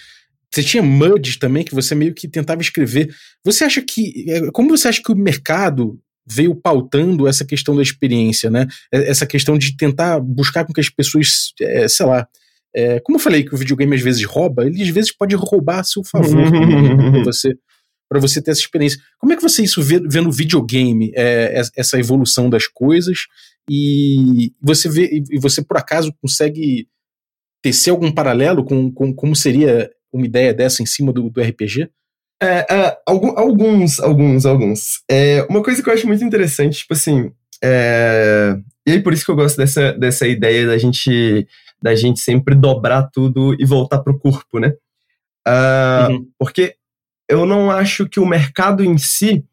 [0.52, 3.14] Você tinha MUD também, que você meio que tentava escrever.
[3.46, 4.26] Você acha que.
[4.28, 8.66] É, como você acha que o mercado veio pautando essa questão da experiência, né?
[8.92, 12.28] É, essa questão de tentar buscar com que as pessoas, é, sei lá.
[12.76, 15.80] É, como eu falei que o videogame às vezes rouba, ele às vezes pode roubar
[15.80, 17.54] a seu favor né, pra você
[18.10, 19.00] para você ter essa experiência.
[19.20, 23.28] Como é que você isso vê, vê no videogame, é, essa evolução das coisas
[23.70, 26.88] e você vê e você por acaso consegue
[27.62, 31.90] tecer algum paralelo com, com como seria uma ideia dessa em cima do, do RPG?
[32.42, 35.04] É, é, alguns, alguns, alguns.
[35.10, 39.26] É, uma coisa que eu acho muito interessante, tipo assim, é, e aí por isso
[39.26, 41.48] que eu gosto dessa, dessa ideia da gente,
[41.82, 44.74] da gente sempre dobrar tudo e voltar pro corpo, né?
[45.48, 46.28] Uh, uhum.
[46.38, 46.76] Porque
[47.30, 49.46] eu não acho que o mercado em si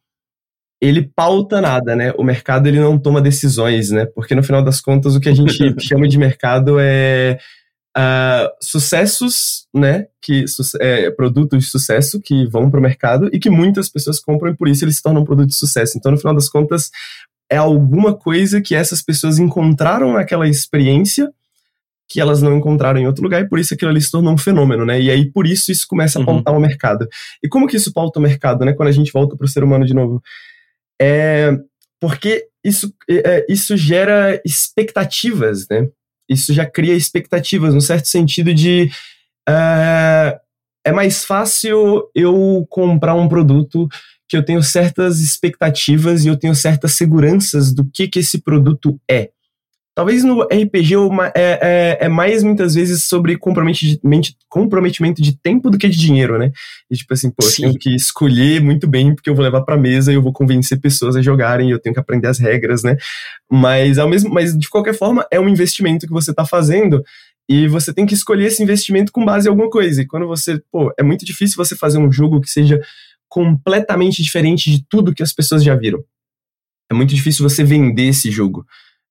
[0.81, 2.13] ele pauta nada, né?
[2.19, 4.07] O mercado ele não toma decisões, né?
[4.07, 7.39] Porque no final das contas o que a gente chama de mercado é
[7.97, 10.07] uh, sucessos, né?
[10.21, 10.45] Que
[10.81, 14.57] é, produtos de sucesso que vão para o mercado e que muitas pessoas compram e
[14.57, 15.97] por isso eles se tornam um produto de sucesso.
[15.97, 16.91] Então no final das contas
[17.51, 21.31] é alguma coisa que essas pessoas encontraram naquela experiência
[22.09, 24.39] que elas não encontraram em outro lugar e por isso aquilo ali se tornou um
[24.39, 25.01] fenômeno, né?
[25.01, 26.27] E aí por isso isso começa a uhum.
[26.27, 26.61] pautar uhum.
[26.61, 27.09] o mercado.
[27.43, 28.73] E como que isso pauta o mercado, né?
[28.73, 30.23] Quando a gente volta para o ser humano de novo,
[31.01, 31.53] é
[32.01, 35.89] porque isso é, isso gera expectativas, né?
[36.29, 38.91] Isso já cria expectativas no certo sentido de
[39.49, 40.39] uh,
[40.85, 43.89] é mais fácil eu comprar um produto
[44.29, 49.01] que eu tenho certas expectativas e eu tenho certas seguranças do que que esse produto
[49.09, 49.31] é.
[49.97, 50.93] Talvez no RPG
[51.35, 56.53] é, é, é, mais muitas vezes sobre comprometimento, de tempo do que de dinheiro, né?
[56.91, 59.75] E tipo assim, pô, eu tenho que escolher muito bem porque eu vou levar pra
[59.75, 62.99] mesa e eu vou convencer pessoas a jogarem, eu tenho que aprender as regras, né?
[63.51, 67.03] Mas ao mesmo, mas de qualquer forma é um investimento que você tá fazendo
[67.49, 70.03] e você tem que escolher esse investimento com base em alguma coisa.
[70.03, 72.79] E quando você, pô, é muito difícil você fazer um jogo que seja
[73.31, 76.05] completamente diferente de tudo que as pessoas já viram.
[76.91, 78.67] É muito difícil você vender esse jogo.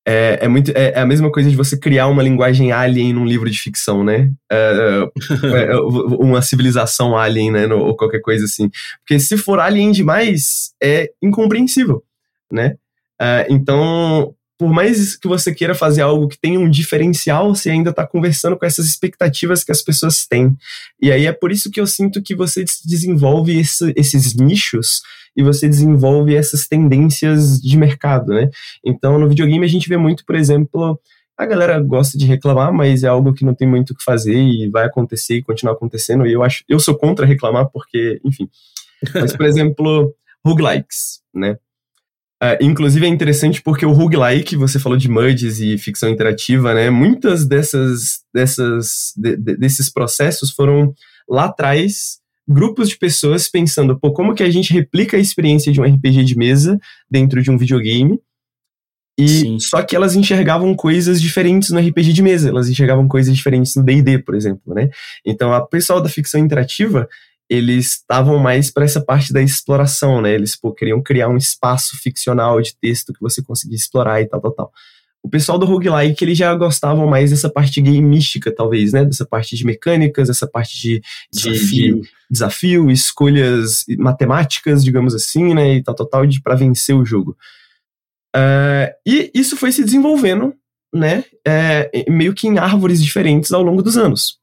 [0.07, 3.25] É, é, muito, é, é, a mesma coisa de você criar uma linguagem alien num
[3.25, 4.31] livro de ficção, né?
[4.51, 5.09] É,
[5.43, 5.75] é, é
[6.19, 7.65] uma civilização alien, né?
[7.65, 8.69] No, ou qualquer coisa assim.
[8.99, 12.03] Porque se for alien demais, é incompreensível,
[12.51, 12.75] né?
[13.19, 17.89] É, então, por mais que você queira fazer algo que tenha um diferencial, você ainda
[17.89, 20.55] está conversando com essas expectativas que as pessoas têm.
[21.01, 25.01] E aí é por isso que eu sinto que você desenvolve esse, esses nichos
[25.35, 28.49] e você desenvolve essas tendências de mercado, né?
[28.83, 30.99] Então, no videogame a gente vê muito, por exemplo,
[31.37, 34.37] a galera gosta de reclamar, mas é algo que não tem muito o que fazer
[34.37, 36.25] e vai acontecer e continuar acontecendo.
[36.25, 38.49] E eu acho, eu sou contra reclamar porque, enfim.
[39.13, 40.15] Mas, por exemplo,
[40.45, 41.57] roguelikes, né?
[42.43, 46.89] Uh, inclusive é interessante porque o roguelike, você falou de MUDs e ficção interativa, né?
[46.89, 50.93] Muitas dessas, dessas de, de, desses processos foram
[51.29, 55.81] lá atrás grupos de pessoas pensando, pô, como que a gente replica a experiência de
[55.81, 56.77] um RPG de mesa
[57.09, 58.19] dentro de um videogame?
[59.17, 59.59] E Sim.
[59.59, 63.83] só que elas enxergavam coisas diferentes no RPG de mesa, elas enxergavam coisas diferentes no
[63.83, 64.89] D&D, por exemplo, né?
[65.25, 67.07] Então, a pessoal da ficção interativa,
[67.49, 70.33] eles estavam mais para essa parte da exploração, né?
[70.33, 74.41] Eles pô, queriam criar um espaço ficcional de texto que você conseguia explorar e tal,
[74.41, 74.71] tal, tal.
[75.21, 79.03] O pessoal do roguelike, eles já gostavam mais dessa parte game mística, talvez, né?
[79.03, 81.01] Dessa parte de mecânicas, essa parte de,
[81.33, 82.01] de desafio.
[82.01, 85.75] de desafio, escolhas matemáticas, digamos assim, né?
[85.75, 87.35] E tal, tal, tal, de, para vencer o jogo.
[88.35, 90.53] Uh, e isso foi se desenvolvendo,
[90.93, 91.23] né?
[91.43, 94.37] É, meio que em árvores diferentes ao longo dos anos.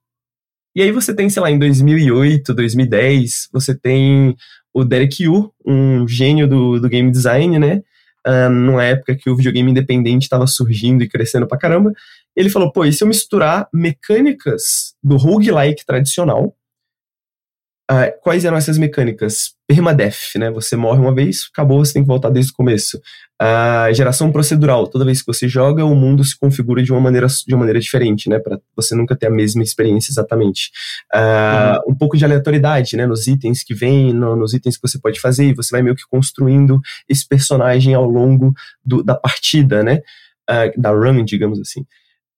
[0.75, 4.35] E aí você tem, sei lá, em 2008, 2010, você tem
[4.73, 7.83] o Derek Yu, um gênio do, do game design, né?
[8.27, 11.93] Uh, numa época que o videogame independente estava surgindo e crescendo pra caramba.
[12.35, 16.55] Ele falou, pô, e se eu misturar mecânicas do roguelike tradicional
[17.93, 19.53] Uh, quais eram essas mecânicas?
[19.67, 20.51] Permadeath, né?
[20.53, 22.97] Você morre uma vez, acabou, você tem que voltar desde o começo.
[23.41, 24.87] Uh, geração procedural.
[24.87, 27.79] Toda vez que você joga, o mundo se configura de uma maneira, de uma maneira
[27.79, 28.39] diferente, né?
[28.39, 30.71] Para você nunca ter a mesma experiência exatamente.
[31.15, 31.93] Uh, uhum.
[31.93, 33.05] Um pouco de aleatoriedade, né?
[33.07, 35.95] Nos itens que vem, no, nos itens que você pode fazer, e você vai meio
[35.95, 40.01] que construindo esse personagem ao longo do, da partida, né?
[40.77, 41.87] da run, digamos assim.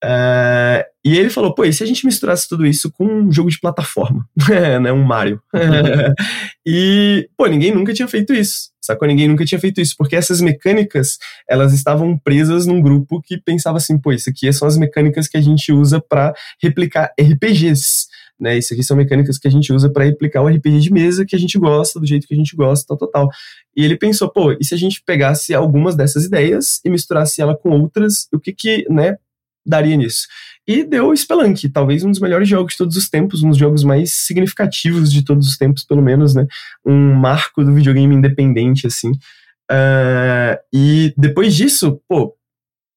[0.05, 3.49] Uh, e ele falou, pô, e se a gente misturasse tudo isso com um jogo
[3.49, 4.27] de plataforma,
[4.79, 5.41] né, um Mario?
[6.63, 9.07] e, pô, ninguém nunca tinha feito isso, sacou?
[9.07, 11.17] Ninguém nunca tinha feito isso, porque essas mecânicas,
[11.49, 15.37] elas estavam presas num grupo que pensava assim, pô, isso aqui são as mecânicas que
[15.37, 18.05] a gente usa para replicar RPGs,
[18.39, 18.57] né?
[18.57, 21.35] Isso aqui são mecânicas que a gente usa para replicar o RPG de mesa que
[21.35, 23.29] a gente gosta, do jeito que a gente gosta, tal, tal, tal.
[23.75, 27.55] E ele pensou, pô, e se a gente pegasse algumas dessas ideias e misturasse ela
[27.55, 29.17] com outras, o que que, né,
[29.65, 30.27] daria nisso.
[30.67, 33.83] E deu Spelunk, talvez um dos melhores jogos de todos os tempos, um dos jogos
[33.83, 36.47] mais significativos de todos os tempos, pelo menos, né?
[36.85, 39.11] Um marco do videogame independente, assim.
[39.71, 42.35] Uh, e depois disso, pô,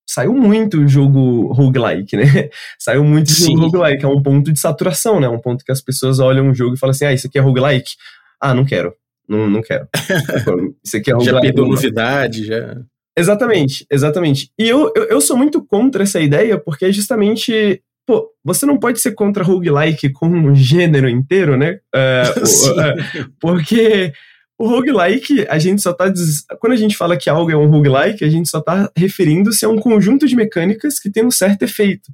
[0.08, 2.24] saiu muito jogo roguelike, né?
[2.78, 3.52] Saiu muito Sim.
[3.52, 5.28] jogo roguelike, é um ponto de saturação, né?
[5.28, 7.42] Um ponto que as pessoas olham um jogo e falam assim, ah, isso aqui é
[7.42, 7.92] roguelike?
[8.40, 8.94] Ah, não quero.
[9.28, 9.86] Não, não quero.
[10.82, 11.34] isso aqui é roguelike.
[11.34, 12.76] Já perdeu novidade, já...
[13.18, 14.50] Exatamente, exatamente.
[14.58, 17.82] E eu, eu, eu, sou muito contra essa ideia, porque é justamente.
[18.06, 21.78] Pô, você não pode ser contra roguelike com um gênero inteiro, né?
[21.94, 24.12] Uh, uh, porque
[24.58, 26.08] o roguelike, a gente só tá.
[26.08, 26.44] Des...
[26.60, 29.68] Quando a gente fala que algo é um roguelike, a gente só tá referindo-se a
[29.68, 32.12] um conjunto de mecânicas que tem um certo efeito.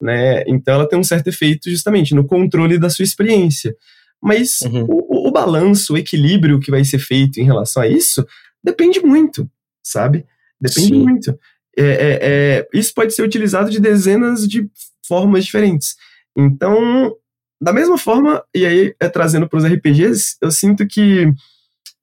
[0.00, 0.42] Né?
[0.46, 3.74] Então ela tem um certo efeito justamente no controle da sua experiência.
[4.22, 4.84] Mas uhum.
[4.88, 8.26] o, o, o balanço, o equilíbrio que vai ser feito em relação a isso,
[8.62, 9.48] depende muito,
[9.82, 10.26] sabe?
[10.60, 11.02] Depende Sim.
[11.02, 11.38] muito.
[11.78, 14.68] É, é, é, isso pode ser utilizado de dezenas de
[15.06, 15.94] formas diferentes.
[16.36, 17.14] Então,
[17.60, 21.26] da mesma forma, e aí é trazendo para os RPGs, eu sinto que.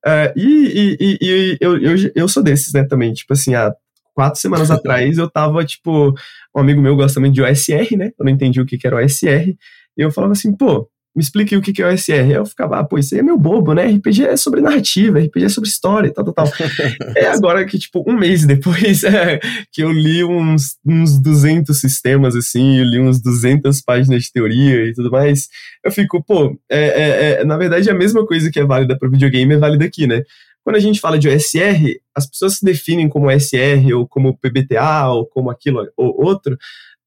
[0.05, 3.13] Uh, e, e, e eu, eu, eu sou desses, né, também.
[3.13, 3.73] Tipo assim, há
[4.13, 6.13] quatro semanas atrás eu tava, tipo,
[6.55, 8.11] um amigo meu gosta muito de OSR, né?
[8.17, 9.55] Eu não entendi o que, que era OSR.
[9.97, 12.31] E eu falava assim, pô, me explique o que é o SR.
[12.31, 13.85] Eu ficava, ah, pô, isso aí é meio bobo, né?
[13.85, 16.53] RPG é sobre narrativa, RPG é sobre história e tal, tal, tal.
[17.15, 19.39] é agora que, tipo, um mês depois é,
[19.71, 24.87] que eu li uns, uns 200 sistemas, assim, eu li uns 200 páginas de teoria
[24.87, 25.49] e tudo mais,
[25.83, 29.09] eu fico, pô, é, é, é na verdade a mesma coisa que é válida para
[29.09, 30.23] videogame é válida aqui, né?
[30.63, 35.09] Quando a gente fala de OSR, as pessoas se definem como OSR ou como PBTA
[35.09, 36.57] ou como aquilo ou outro,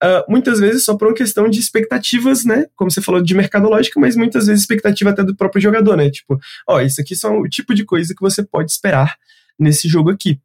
[0.02, 2.66] Uh, muitas vezes só por uma questão de expectativas, né?
[2.76, 6.10] Como você falou de mercadológica, mas muitas vezes expectativa até do próprio jogador, né?
[6.10, 9.16] Tipo, ó, isso aqui são o tipo de coisa que você pode esperar
[9.58, 10.38] nesse jogo aqui.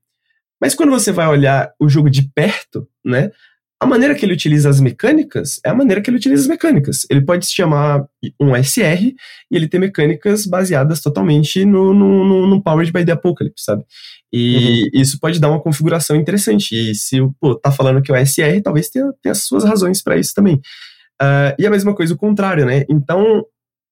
[0.59, 3.31] Mas quando você vai olhar o jogo de perto, né?
[3.81, 7.07] A maneira que ele utiliza as mecânicas é a maneira que ele utiliza as mecânicas.
[7.09, 8.05] Ele pode se chamar
[8.39, 9.15] um SR e
[9.49, 13.83] ele tem mecânicas baseadas totalmente no, no, no, Powered by the Apocalypse, sabe?
[14.31, 15.01] E uhum.
[15.01, 16.75] isso pode dar uma configuração interessante.
[16.75, 19.99] E se pô, tá falando que é o SR, talvez tenha, tenha as suas razões
[19.99, 20.61] para isso também.
[21.19, 22.85] Uh, e a mesma coisa o contrário, né?
[22.87, 23.43] Então,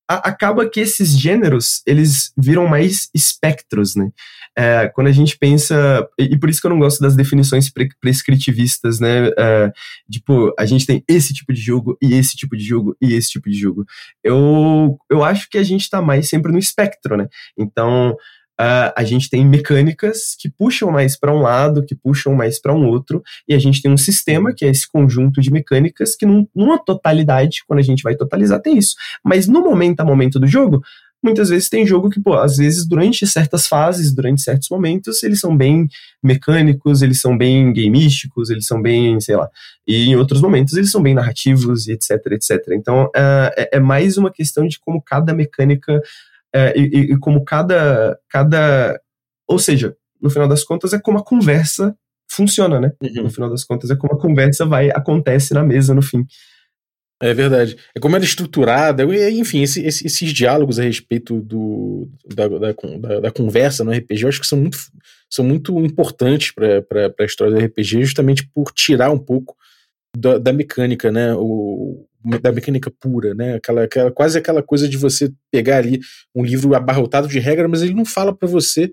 [0.09, 4.09] acaba que esses gêneros, eles viram mais espectros, né?
[4.57, 7.71] É, quando a gente pensa, e, e, por isso que eu não gosto das definições
[7.71, 9.29] pre prescritivistas, né?
[9.37, 9.71] É,
[10.11, 13.29] tipo, a gente tem esse tipo de jogo, e esse tipo de jogo, e esse
[13.29, 13.85] tipo de jogo.
[14.23, 17.27] Eu, eu acho que a gente tá mais sempre no espectro, né?
[17.57, 18.17] Então,
[18.59, 22.73] Uh, a gente tem mecânicas que puxam mais para um lado, que puxam mais para
[22.73, 26.25] um outro, e a gente tem um sistema, que é esse conjunto de mecânicas, que
[26.25, 28.95] num, numa totalidade, quando a gente vai totalizar, tem isso.
[29.23, 30.81] Mas no momento a momento do jogo,
[31.23, 35.39] muitas vezes tem jogo que, pô, às vezes durante certas fases, durante certos momentos, eles
[35.39, 35.87] são bem
[36.23, 39.49] mecânicos, eles são bem gameísticos, eles são bem, sei lá,
[39.87, 42.59] e em outros momentos eles são bem narrativos e etc, etc.
[42.71, 46.01] Então uh, é, é mais uma questão de como cada mecânica
[46.53, 48.99] é, e, e, como cada, cada.
[49.47, 51.95] Ou seja, no final das contas, é como a conversa
[52.29, 52.91] funciona, né?
[53.01, 53.23] Uhum.
[53.23, 56.25] No final das contas, é como a conversa vai acontece na mesa no fim.
[57.21, 57.75] É verdade.
[57.93, 63.19] É como ela é estruturada, enfim, esse, esse, esses diálogos a respeito do, da, da,
[63.19, 64.77] da, conversa no RPG, eu acho que são muito,
[65.29, 69.53] são muito importantes para a história do RPG, justamente por tirar um pouco
[70.17, 71.33] da, da mecânica, né?
[71.35, 72.05] O,
[72.41, 73.55] da mecânica pura, né?
[73.55, 75.99] Aquela, aquela, quase aquela coisa de você pegar ali
[76.35, 78.91] um livro abarrotado de regras, mas ele não fala para você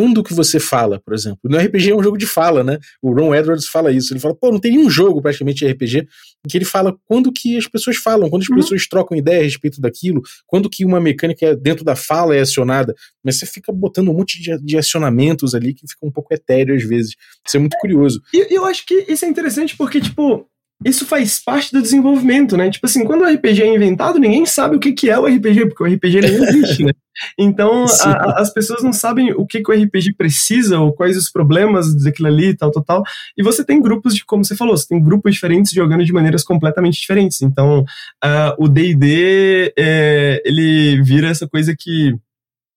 [0.00, 1.38] quando que você fala, por exemplo.
[1.44, 2.78] No RPG é um jogo de fala, né?
[3.02, 4.14] O Ron Edwards fala isso.
[4.14, 7.30] Ele fala, pô, não tem nenhum jogo praticamente de RPG em que ele fala quando
[7.30, 8.56] que as pessoas falam, quando as uhum.
[8.56, 12.94] pessoas trocam ideia a respeito daquilo, quando que uma mecânica dentro da fala é acionada.
[13.22, 16.74] Mas você fica botando um monte de, de acionamentos ali que fica um pouco etéreo
[16.74, 17.14] às vezes.
[17.46, 18.22] Isso é muito curioso.
[18.32, 20.48] E eu acho que isso é interessante porque, tipo,
[20.84, 22.70] isso faz parte do desenvolvimento, né?
[22.70, 25.66] Tipo assim, quando o RPG é inventado, ninguém sabe o que, que é o RPG,
[25.66, 26.92] porque o RPG nem existe, né?
[27.38, 31.30] Então, a, as pessoas não sabem o que, que o RPG precisa, ou quais os
[31.30, 33.02] problemas daquilo ali, tal, tal, tal.
[33.36, 36.42] E você tem grupos de, como você falou, você tem grupos diferentes jogando de maneiras
[36.42, 37.42] completamente diferentes.
[37.42, 37.80] Então,
[38.24, 42.14] uh, o D&D, é, ele vira essa coisa que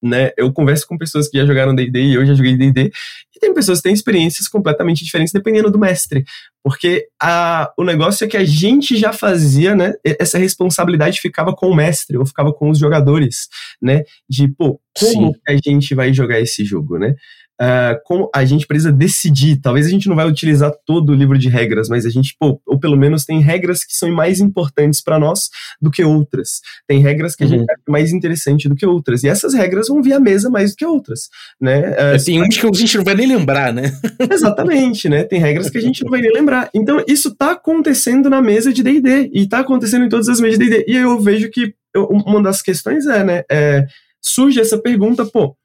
[0.04, 0.32] né?
[0.38, 2.92] Eu converso com pessoas que já jogaram D&D e eu já joguei D&D,
[3.36, 6.26] e tem pessoas que têm experiências completamente diferentes dependendo do mestre,
[6.64, 9.94] porque a, o negócio é que a gente já fazia, né?
[10.04, 13.48] Essa responsabilidade ficava com o mestre ou ficava com os jogadores,
[13.82, 14.04] né?
[14.30, 15.40] De, pô, como Sim.
[15.48, 17.16] a gente vai jogar esse jogo, né?
[17.64, 19.58] Uh, como a gente precisa decidir.
[19.62, 22.62] Talvez a gente não vai utilizar todo o livro de regras, mas a gente, pô,
[22.66, 25.50] ou pelo menos tem regras que são mais importantes para nós
[25.82, 26.62] do que outras.
[26.88, 27.68] Tem regras que a gente uhum.
[27.70, 29.24] acha mais interessante do que outras.
[29.24, 31.92] E essas regras vão vir à mesa mais do que outras, né?
[31.92, 33.92] Uh, tem uns que a gente não vai nem lembrar, né?
[34.32, 35.24] Exatamente, né?
[35.24, 36.70] Tem regras que a gente não vai nem lembrar.
[36.74, 40.60] Então, isso tá acontecendo na mesa de D&D e tá acontecendo em todas as mesas
[40.60, 40.86] de D&D.
[40.88, 43.86] E eu vejo que eu, uma das questões é, né, é,
[44.22, 45.56] surge essa pergunta, pô,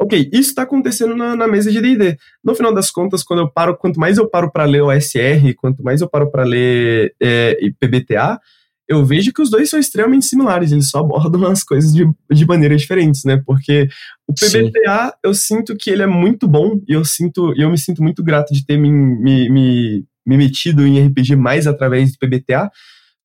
[0.00, 2.16] ok, isso está acontecendo na, na, mesa de D&D.
[2.42, 5.54] No final das contas, quando eu paro, quanto mais eu paro para ler o SR,
[5.58, 8.40] quanto mais eu paro para ler é, PBTA,
[8.88, 12.46] eu vejo que os dois são extremamente similares, eles só abordam as coisas de, de
[12.46, 13.42] maneiras diferentes, né?
[13.46, 13.88] Porque
[14.26, 15.12] o PBTA, Sim.
[15.22, 18.54] eu sinto que ele é muito bom e eu sinto, eu me sinto muito grato
[18.54, 22.70] de ter me, me, me, me metido em RPG mais através do PBTA,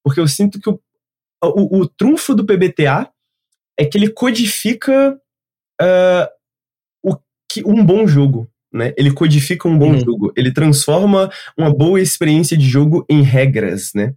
[0.04, 0.80] porque eu sinto que o,
[1.42, 3.10] o, o trunfo do PBTA
[3.80, 5.18] é que ele codifica
[5.82, 6.36] uh,
[7.56, 8.50] que um bom jogo.
[8.74, 8.94] Né?
[8.98, 10.00] Ele codifica um bom uhum.
[10.00, 14.14] jogo, ele transforma uma boa experiência de jogo em regras, né?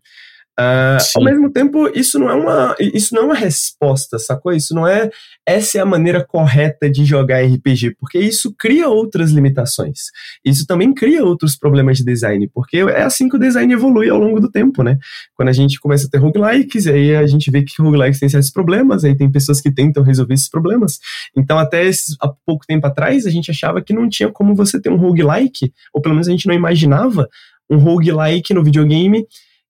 [0.58, 4.52] Uh, ao mesmo tempo, isso não é uma isso não é uma resposta, sacou?
[4.52, 5.08] Isso não é
[5.46, 10.10] essa é a maneira correta de jogar RPG, porque isso cria outras limitações.
[10.44, 14.18] Isso também cria outros problemas de design, porque é assim que o design evolui ao
[14.18, 14.98] longo do tempo, né?
[15.36, 18.50] Quando a gente começa a ter roguelikes, aí a gente vê que roguelikes tem certos
[18.50, 20.98] problemas, aí tem pessoas que tentam resolver esses problemas.
[21.36, 24.80] Então, até esse, há pouco tempo atrás, a gente achava que não tinha como você
[24.80, 27.28] ter um roguelike, ou pelo menos a gente não imaginava
[27.70, 29.24] um roguelike no videogame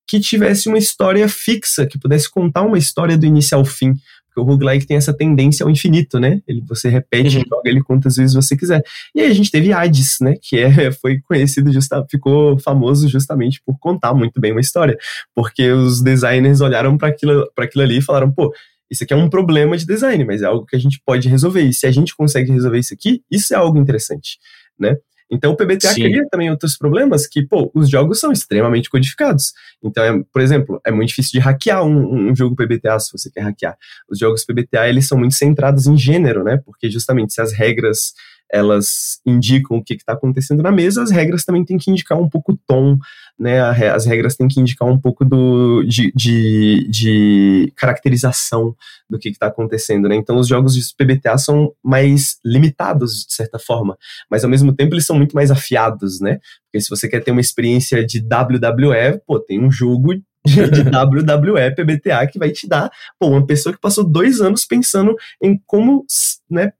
[0.09, 3.93] que tivesse uma história fixa, que pudesse contar uma história do início ao fim.
[4.27, 6.41] Porque o roguelike tem essa tendência ao infinito, né?
[6.49, 7.43] Ele, você repete uhum.
[7.43, 8.83] e joga ele quantas vezes você quiser.
[9.15, 10.35] E aí a gente teve Hades, né?
[10.41, 14.97] Que é, foi conhecido, justa, ficou famoso justamente por contar muito bem uma história.
[15.35, 18.53] Porque os designers olharam para aquilo, aquilo ali e falaram, pô,
[18.91, 21.63] isso aqui é um problema de design, mas é algo que a gente pode resolver.
[21.63, 24.39] E se a gente consegue resolver isso aqui, isso é algo interessante,
[24.79, 24.97] né?
[25.31, 26.03] Então o PBTA Sim.
[26.03, 29.53] cria também outros problemas que, pô, os jogos são extremamente codificados.
[29.83, 33.31] Então, é, por exemplo, é muito difícil de hackear um, um, jogo PBTA se você
[33.31, 33.76] quer hackear.
[34.09, 36.59] Os jogos PBTA, eles são muito centrados em gênero, né?
[36.64, 38.12] Porque justamente se as regras
[38.51, 42.28] elas indicam o que está acontecendo na mesa, as regras também têm que indicar um
[42.28, 42.99] pouco o tom,
[43.38, 43.61] né?
[43.61, 48.74] As regras têm que indicar um pouco do, de, de, de caracterização
[49.09, 50.16] do que está acontecendo, né?
[50.16, 53.96] Então, os jogos de PBTA são mais limitados, de certa forma,
[54.30, 56.40] mas ao mesmo tempo eles são muito mais afiados, né?
[56.64, 61.74] Porque se você quer ter uma experiência de WWE, pô, tem um jogo de WWE,
[61.74, 66.05] PBTA, que vai te dar, pô, uma pessoa que passou dois anos pensando em como,
[66.51, 66.72] né,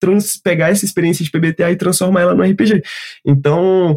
[0.00, 2.82] trans, pegar essa experiência de PBTA e transformar ela no RPG.
[3.24, 3.96] Então,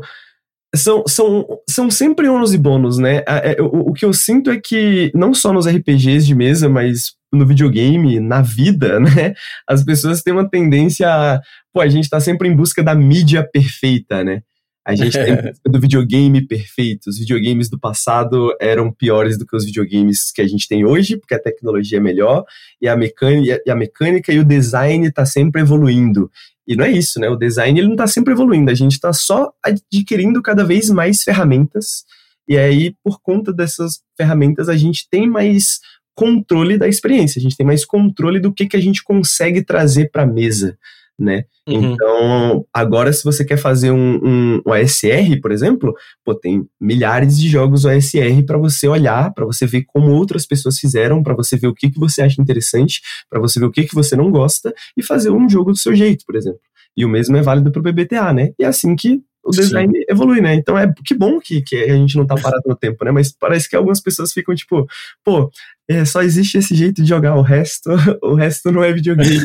[0.75, 3.23] são, são, são sempre ônus e bônus, né?
[3.27, 7.13] É, o, o que eu sinto é que, não só nos RPGs de mesa, mas
[7.31, 9.33] no videogame, na vida, né?
[9.67, 11.41] As pessoas têm uma tendência a.
[11.73, 14.41] Pô, a gente tá sempre em busca da mídia perfeita, né?
[14.85, 17.09] A gente tem do videogame perfeito.
[17.09, 21.17] Os videogames do passado eram piores do que os videogames que a gente tem hoje,
[21.17, 22.43] porque a tecnologia é melhor
[22.81, 26.31] e a mecânica, e a, mecânica e o design está sempre evoluindo.
[26.67, 27.29] E não é isso, né?
[27.29, 31.23] O design ele não está sempre evoluindo, a gente está só adquirindo cada vez mais
[31.23, 32.03] ferramentas.
[32.47, 35.79] E aí, por conta dessas ferramentas, a gente tem mais
[36.15, 40.11] controle da experiência, a gente tem mais controle do que, que a gente consegue trazer
[40.11, 40.77] para a mesa
[41.21, 41.45] né?
[41.67, 41.93] Uhum.
[41.93, 45.93] Então, agora se você quer fazer um, um, ASR, por exemplo,
[46.25, 50.79] pô, tem milhares de jogos OSR para você olhar, para você ver como outras pessoas
[50.79, 53.83] fizeram, para você ver o que, que você acha interessante, para você ver o que,
[53.83, 56.59] que você não gosta e fazer um jogo do seu jeito, por exemplo.
[56.97, 58.51] E o mesmo é válido para o BBTA, né?
[58.59, 60.03] E é assim que o design Sim.
[60.07, 60.53] evolui, né?
[60.53, 63.11] Então é que bom que, que a gente não tá parado no tempo, né?
[63.11, 64.87] Mas parece que algumas pessoas ficam tipo,
[65.23, 65.49] pô,
[65.87, 67.89] é, só existe esse jeito de jogar, o resto,
[68.21, 69.39] o resto não é videogame.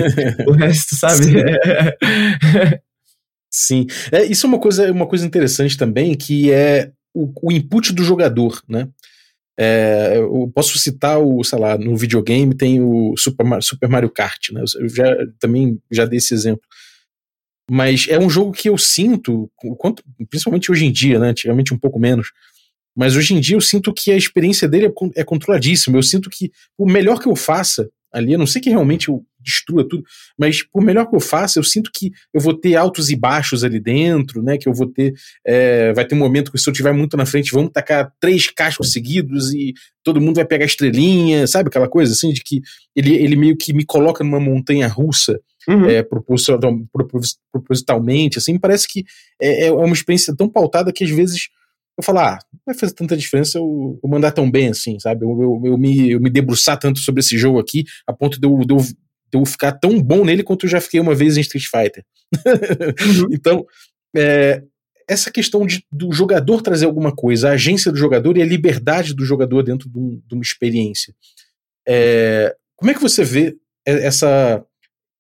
[0.47, 1.25] o resto, sabe?
[1.25, 1.33] Sim.
[3.51, 3.87] Sim.
[4.13, 8.05] É, isso é uma coisa, uma coisa interessante também, que é o, o input do
[8.05, 8.89] jogador, né?
[9.59, 14.51] É, eu posso citar o, sei lá, no videogame tem o Super, Super Mario Kart,
[14.53, 14.63] né?
[14.79, 16.61] Eu já, também já dei esse exemplo.
[17.71, 19.51] Mas é um jogo que eu sinto,
[20.31, 21.31] principalmente hoje em dia, né?
[21.31, 22.33] Antigamente um pouco menos.
[22.97, 25.99] Mas hoje em dia eu sinto que a experiência dele é, é controladíssima.
[25.99, 29.25] Eu sinto que o melhor que eu faça ali, a não sei que realmente eu
[29.47, 30.03] destrua tudo.
[30.37, 33.63] Mas por melhor que eu faça, eu sinto que eu vou ter altos e baixos
[33.65, 34.59] ali dentro, né?
[34.59, 35.15] Que eu vou ter.
[35.47, 38.51] É, vai ter um momento que se eu tiver muito na frente, vamos tacar três
[38.51, 39.73] cascos seguidos e
[40.03, 41.69] todo mundo vai pegar estrelinha, sabe?
[41.69, 42.61] Aquela coisa assim, de que
[42.95, 45.41] ele, ele meio que me coloca numa montanha russa.
[45.69, 45.87] Uhum.
[45.87, 46.01] É,
[47.53, 49.05] propositalmente, assim, parece que
[49.43, 51.49] é, é uma experiência tão pautada que às vezes
[51.99, 55.25] eu falo, ah, não vai fazer tanta diferença eu, eu mandar tão bem assim, sabe?
[55.25, 58.47] Eu, eu, eu, me, eu me debruçar tanto sobre esse jogo aqui, a ponto de
[58.47, 58.79] eu, de eu,
[59.33, 62.05] eu ficar tão bom nele quanto eu já fiquei uma vez em Street Fighter.
[62.35, 63.29] Uhum.
[63.33, 63.67] então,
[64.17, 64.63] é,
[65.09, 69.15] essa questão de, do jogador trazer alguma coisa, a agência do jogador e a liberdade
[69.15, 71.15] do jogador dentro de, um, de uma experiência.
[71.87, 74.65] É, como é que você vê essa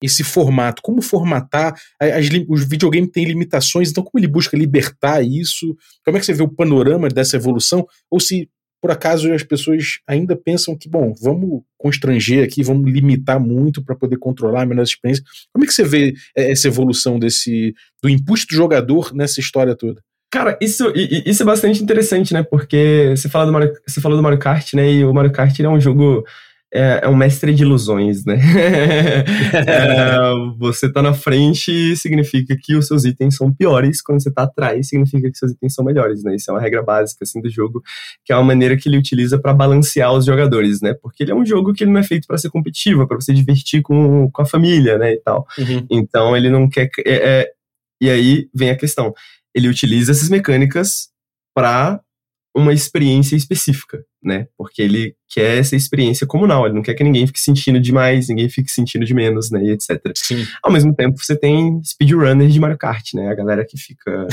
[0.02, 5.74] esse formato, como formatar, as, os videogames têm limitações, então como ele busca libertar isso,
[6.04, 8.48] como é que você vê o panorama dessa evolução, ou se
[8.81, 13.97] por acaso as pessoas ainda pensam que, bom, vamos constranger aqui, vamos limitar muito para
[13.97, 18.09] poder controlar melhor a experiência, como é que você vê é, essa evolução desse, do
[18.09, 20.01] input do jogador nessa história toda?
[20.31, 22.43] Cara, isso, isso é bastante interessante, né?
[22.43, 24.93] Porque você fala do Mario, você falou do Mario Kart, né?
[24.93, 26.24] E o Mario Kart é um jogo
[26.77, 28.37] é, é um mestre de ilusões, né?
[29.66, 30.18] é,
[30.59, 34.89] você tá na frente significa que os seus itens são piores, quando você tá atrás
[34.89, 36.37] significa que seus itens são melhores, né?
[36.37, 37.83] Isso é uma regra básica assim do jogo,
[38.24, 40.95] que é uma maneira que ele utiliza para balancear os jogadores, né?
[40.95, 43.16] Porque ele é um jogo que ele não é feito para ser competitivo, é para
[43.16, 45.47] você divertir com, com a família, né, e tal.
[45.59, 45.87] Uhum.
[45.91, 47.53] Então ele não quer é, é,
[48.01, 49.14] e aí vem a questão.
[49.55, 51.09] Ele utiliza essas mecânicas
[51.55, 52.01] para
[52.57, 54.46] uma experiência específica, né?
[54.57, 58.48] Porque ele quer essa experiência comunal, ele não quer que ninguém fique sentindo demais, ninguém
[58.48, 59.62] fique sentindo de menos, né?
[59.62, 60.00] E etc.
[60.16, 60.46] Sim.
[60.62, 63.28] Ao mesmo tempo, você tem speedrunners de Mario Kart, né?
[63.28, 64.26] A galera que fica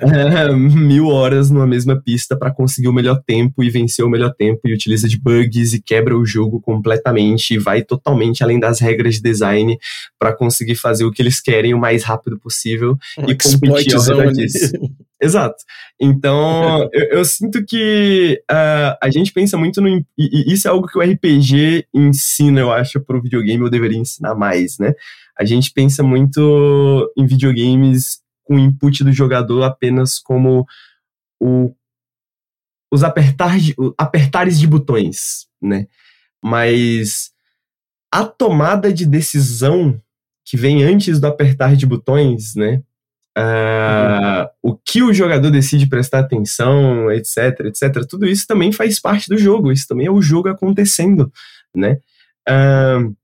[0.00, 4.32] é, mil horas numa mesma pista para conseguir o melhor tempo e vencer o melhor
[4.32, 8.80] tempo e utiliza de bugs e quebra o jogo completamente e vai totalmente além das
[8.80, 9.76] regras de design
[10.18, 14.02] para conseguir fazer o que eles querem o mais rápido possível um e competir ao
[14.02, 14.72] redor disso.
[15.22, 15.62] Exato.
[16.00, 19.88] Então, eu, eu, sinto que uh, a gente pensa muito no.
[19.88, 23.70] E, e, isso é algo que o RPG ensina, eu acho, para o videogame, eu
[23.70, 24.92] deveria ensinar mais, né?
[25.38, 30.66] A gente pensa muito em videogames com o input do jogador apenas como
[31.40, 31.72] o,
[32.92, 33.56] os apertar,
[33.96, 35.86] apertares de botões, né?
[36.42, 37.30] Mas
[38.12, 40.00] a tomada de decisão
[40.44, 42.82] que vem antes do apertar de botões, né?
[43.36, 49.26] Uh, o que o jogador decide prestar atenção, etc, etc, tudo isso também faz parte
[49.28, 51.32] do jogo, isso também é o jogo acontecendo,
[51.74, 51.98] né?
[52.46, 53.16] Uh,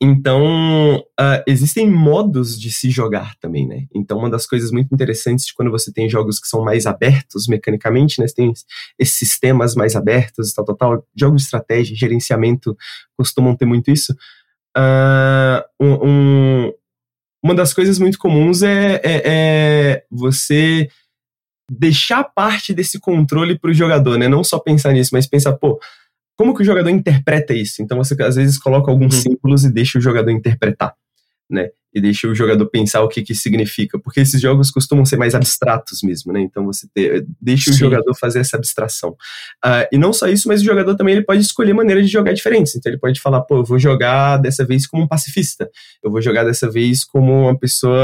[0.00, 3.86] então, uh, existem modos de se jogar também, né?
[3.94, 7.46] Então, uma das coisas muito interessantes de quando você tem jogos que são mais abertos
[7.48, 8.26] mecanicamente, né?
[8.26, 8.52] Você tem
[8.98, 11.06] esses sistemas mais abertos, tal, tal, tal.
[11.16, 12.76] Jogos de estratégia, gerenciamento
[13.16, 14.12] costumam ter muito isso.
[15.80, 16.72] um,
[17.42, 20.88] uma das coisas muito comuns é, é, é você
[21.70, 24.28] deixar parte desse controle para o jogador, né?
[24.28, 25.80] Não só pensar nisso, mas pensar, pô,
[26.36, 27.82] como que o jogador interpreta isso?
[27.82, 29.22] Então você às vezes coloca alguns uhum.
[29.22, 30.94] símbolos e deixa o jogador interpretar,
[31.50, 31.70] né?
[31.94, 35.34] E deixa o jogador pensar o que que significa, porque esses jogos costumam ser mais
[35.34, 36.40] abstratos mesmo, né?
[36.40, 37.76] Então você ter, deixa Sim.
[37.76, 39.10] o jogador fazer essa abstração.
[39.64, 42.32] Uh, e não só isso, mas o jogador também ele pode escolher maneiras de jogar
[42.32, 42.74] diferentes.
[42.74, 45.68] Então ele pode falar, pô, eu vou jogar dessa vez como um pacifista,
[46.02, 48.00] eu vou jogar dessa vez como uma pessoa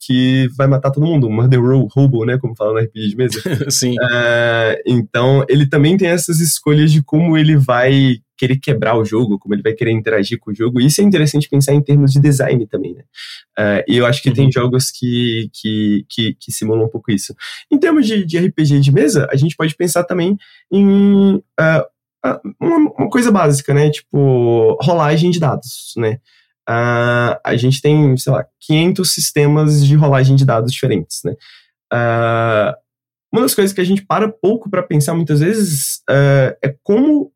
[0.00, 1.60] que vai matar todo mundo, um murder
[1.90, 2.38] robo, né?
[2.38, 3.40] Como fala no RPG de mesa.
[3.70, 3.94] Sim.
[3.94, 9.38] Uh, então ele também tem essas escolhas de como ele vai querer quebrar o jogo,
[9.38, 10.80] como ele vai querer interagir com o jogo.
[10.80, 13.02] Isso é interessante pensar em termos de design também, né?
[13.58, 14.34] Uh, e eu acho que uhum.
[14.34, 17.34] tem jogos que, que, que, que, simulam um pouco isso.
[17.70, 20.36] Em termos de, de RPG de mesa, a gente pode pensar também
[20.72, 21.84] em uh,
[22.60, 23.90] uma, uma, coisa básica, né?
[23.90, 26.18] Tipo, rolagem de dados, né?
[26.68, 31.34] Uh, a gente tem, sei lá, 500 sistemas de rolagem de dados diferentes, né?
[33.32, 37.32] uma das coisas que a gente para pouco para pensar muitas vezes é como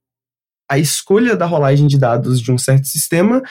[0.71, 3.43] a escolha da rolagem de dados de um certo sistema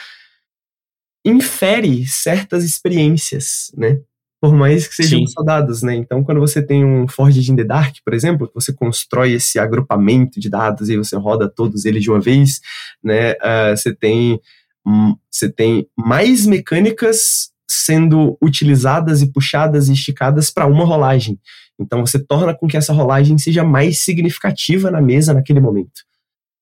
[1.24, 3.98] infere certas experiências, né?
[4.40, 5.26] Por mais que sejam Sim.
[5.28, 5.94] só dados, né?
[5.94, 10.38] Então, quando você tem um Forged in the Dark, por exemplo, você constrói esse agrupamento
[10.38, 12.60] de dados e você roda todos eles de uma vez,
[13.02, 13.32] né?
[13.32, 14.38] Uh, você tem
[14.86, 21.40] hum, você tem mais mecânicas sendo utilizadas e puxadas e esticadas para uma rolagem.
[21.78, 26.02] Então, você torna com que essa rolagem seja mais significativa na mesa naquele momento,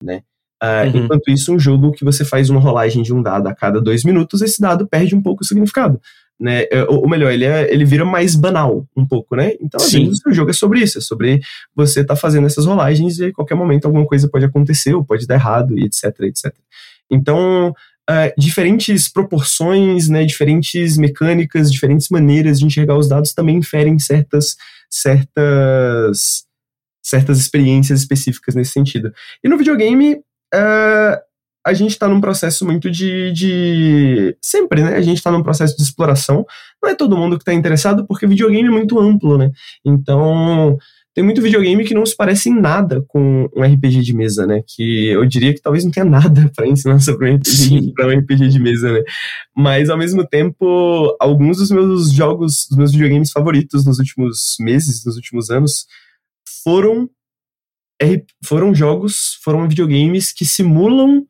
[0.02, 0.22] né?
[0.62, 1.04] Uh, uhum.
[1.04, 4.04] Enquanto isso, um jogo que você faz uma rolagem de um dado a cada dois
[4.04, 6.00] minutos, esse dado perde um pouco o significado.
[6.38, 6.64] Né?
[6.70, 9.52] É, ou, melhor, ele, é, ele vira mais banal um pouco, né?
[9.60, 11.40] Então, às vezes, o jogo é sobre isso, é sobre
[11.74, 15.04] você estar tá fazendo essas rolagens e a qualquer momento alguma coisa pode acontecer ou
[15.04, 16.52] pode dar errado e etc, etc.
[17.10, 17.74] Então,
[18.10, 24.56] uh, diferentes proporções, né, diferentes mecânicas, diferentes maneiras de enxergar os dados também inferem certas,
[24.90, 26.44] certas,
[27.02, 29.12] certas experiências específicas nesse sentido.
[29.44, 30.20] E no videogame,
[30.54, 31.20] uh,
[31.64, 34.36] a gente está num processo muito de, de.
[34.42, 34.96] Sempre, né?
[34.96, 36.44] A gente está num processo de exploração.
[36.82, 39.50] Não é todo mundo que está interessado, porque videogame é muito amplo, né?
[39.84, 40.76] Então,
[41.14, 44.62] tem muito videogame que não se parece em nada com um RPG de mesa, né?
[44.66, 48.48] Que eu diria que talvez não tenha nada para ensinar sobre um RPG, um RPG
[48.48, 49.02] de mesa, né?
[49.54, 55.04] Mas ao mesmo tempo, alguns dos meus jogos, dos meus videogames favoritos nos últimos meses,
[55.04, 55.86] nos últimos anos,
[56.64, 57.08] foram
[58.44, 61.26] foram jogos, foram videogames que simulam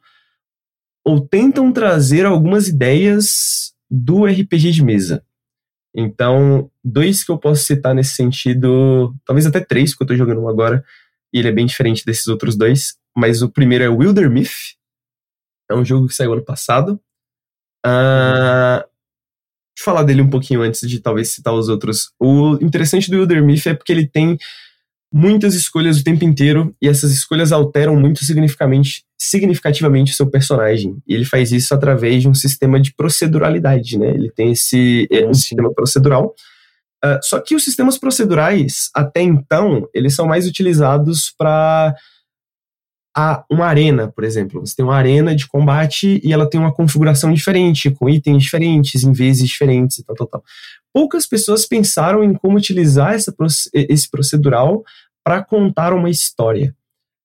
[1.05, 5.25] ou tentam trazer algumas ideias do RPG de mesa.
[5.95, 10.41] Então, dois que eu posso citar nesse sentido, talvez até três, porque eu tô jogando
[10.41, 10.85] um agora,
[11.33, 12.97] e ele é bem diferente desses outros dois.
[13.15, 14.77] Mas o primeiro é Wilder Myth,
[15.71, 17.01] é um jogo que saiu ano passado.
[17.85, 18.83] Uh,
[19.79, 22.13] falar dele um pouquinho antes de talvez citar os outros.
[22.19, 24.39] O interessante do Wilder Myth é porque ele tem
[25.13, 30.97] muitas escolhas o tempo inteiro e essas escolhas alteram muito significativamente, significativamente o seu personagem.
[31.07, 34.09] E ele faz isso através de um sistema de proceduralidade, né?
[34.09, 36.35] Ele tem esse é, um sistema procedural.
[37.05, 41.95] Uh, só que os sistemas procedurais, até então, eles são mais utilizados para
[43.51, 44.61] uma arena, por exemplo.
[44.61, 49.03] Você tem uma arena de combate e ela tem uma configuração diferente, com itens diferentes,
[49.03, 50.45] em vezes diferentes e tal, tal, tal.
[50.93, 53.35] Poucas pessoas pensaram em como utilizar essa,
[53.73, 54.85] esse procedural
[55.25, 56.75] para contar uma história,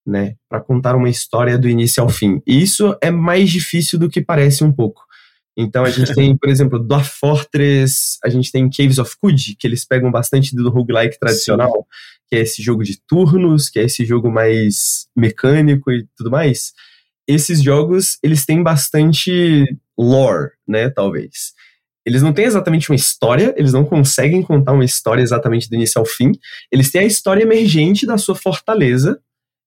[0.05, 0.35] né?
[0.49, 2.41] Para contar uma história do início ao fim.
[2.45, 5.07] E isso é mais difícil do que parece um pouco.
[5.57, 9.65] Então a gente tem, por exemplo, Dwarf Fortress, a gente tem Caves of Good, que
[9.65, 12.19] eles pegam bastante do roguelike tradicional, Sim.
[12.29, 16.73] que é esse jogo de turnos, que é esse jogo mais mecânico e tudo mais.
[17.27, 19.65] Esses jogos, eles têm bastante
[19.97, 21.53] lore, né, talvez.
[22.07, 25.99] Eles não têm exatamente uma história, eles não conseguem contar uma história exatamente do início
[25.99, 26.31] ao fim.
[26.71, 29.19] Eles têm a história emergente da sua fortaleza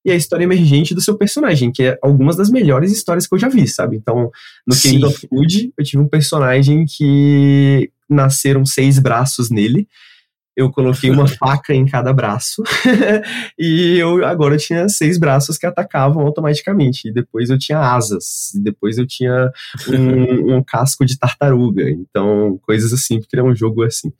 [0.02, 3.38] e a história emergente do seu personagem, que é algumas das melhores histórias que eu
[3.38, 3.98] já vi, sabe?
[3.98, 4.30] Então,
[4.66, 9.86] no King of Food, eu tive um personagem que nasceram seis braços nele,
[10.60, 12.62] eu coloquei uma faca em cada braço
[13.58, 17.08] e eu agora eu tinha seis braços que atacavam automaticamente.
[17.08, 19.50] E depois eu tinha asas, e depois eu tinha
[19.88, 21.88] um, um casco de tartaruga.
[21.88, 24.12] Então, coisas assim, porque ele é um jogo assim.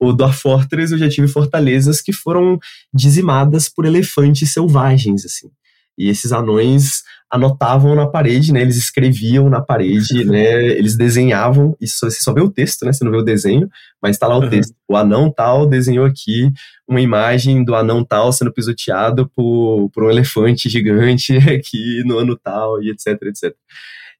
[0.00, 2.58] O Dwarf Fortress eu já tive fortalezas que foram
[2.92, 5.48] dizimadas por elefantes selvagens, assim.
[5.96, 8.62] E esses anões anotavam na parede, né?
[8.62, 10.64] Eles escreviam na parede, né?
[10.66, 12.92] Eles desenhavam, isso você só vê o texto, né?
[12.92, 13.68] Você não vê o desenho,
[14.00, 14.50] mas tá lá o uhum.
[14.50, 14.74] texto.
[14.88, 16.52] O anão tal desenhou aqui
[16.86, 22.36] uma imagem do anão tal sendo pisoteado por, por um elefante gigante aqui no ano
[22.36, 23.54] tal, e etc, etc.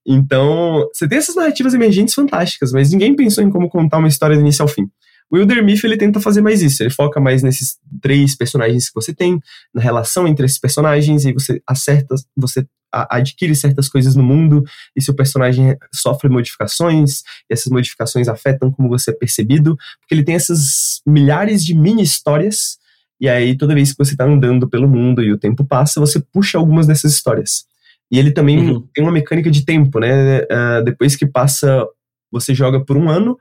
[0.07, 4.37] Então, você tem essas narrativas emergentes fantásticas, mas ninguém pensou em como contar uma história
[4.37, 4.87] do início ao fim.
[5.35, 8.95] O Wilder Myth, ele tenta fazer mais isso, ele foca mais nesses três personagens que
[8.95, 9.41] você tem,
[9.75, 14.63] na relação entre esses personagens, e você acerta, você adquire certas coisas no mundo,
[14.95, 20.23] e seu personagem sofre modificações, e essas modificações afetam como você é percebido, porque ele
[20.23, 22.79] tem essas milhares de mini histórias,
[23.21, 26.21] e aí toda vez que você está andando pelo mundo e o tempo passa, você
[26.33, 27.65] puxa algumas dessas histórias.
[28.09, 28.89] E ele também uhum.
[28.95, 30.43] tem uma mecânica de tempo, né?
[30.43, 31.85] Uh, depois que passa,
[32.31, 33.37] você joga por um ano,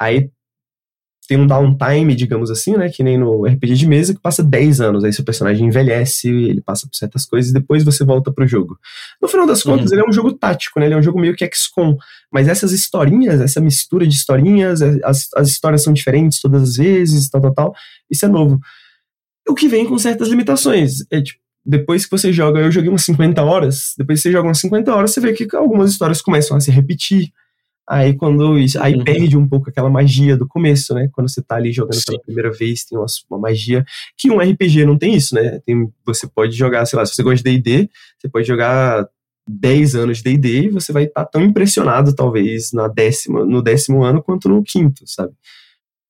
[0.00, 0.28] aí
[1.26, 2.88] tem um downtime, digamos assim, né?
[2.88, 5.04] Que nem no RPG de mesa, que passa 10 anos.
[5.04, 8.78] Aí seu personagem envelhece, ele passa por certas coisas e depois você volta pro jogo.
[9.20, 9.96] No final das contas, uhum.
[9.96, 10.86] ele é um jogo tático, né?
[10.86, 11.96] Ele é um jogo meio que XCOM.
[12.32, 16.76] Mas essas historinhas, essa mistura de historinhas, é, as, as histórias são diferentes todas as
[16.76, 17.74] vezes, tal, tal, tal.
[18.10, 18.60] Isso é novo.
[19.48, 21.04] O que vem com certas limitações.
[21.10, 24.48] É tipo, depois que você joga, eu joguei umas 50 horas, depois que você joga
[24.48, 27.32] umas 50 horas, você vê que algumas histórias começam a se repetir
[27.88, 29.04] Aí quando isso, aí uhum.
[29.04, 31.08] perde um pouco aquela magia do começo, né?
[31.12, 32.06] Quando você tá ali jogando Sim.
[32.06, 33.84] pela primeira vez, tem uma, uma, magia
[34.18, 35.60] que um RPG não tem isso, né?
[35.64, 39.08] Tem, você pode jogar, sei lá, se você gosta de D&D, você pode jogar
[39.48, 43.62] 10 anos de D&D e você vai estar tá tão impressionado, talvez, na décima, no
[43.62, 45.32] décimo ano quanto no quinto, sabe?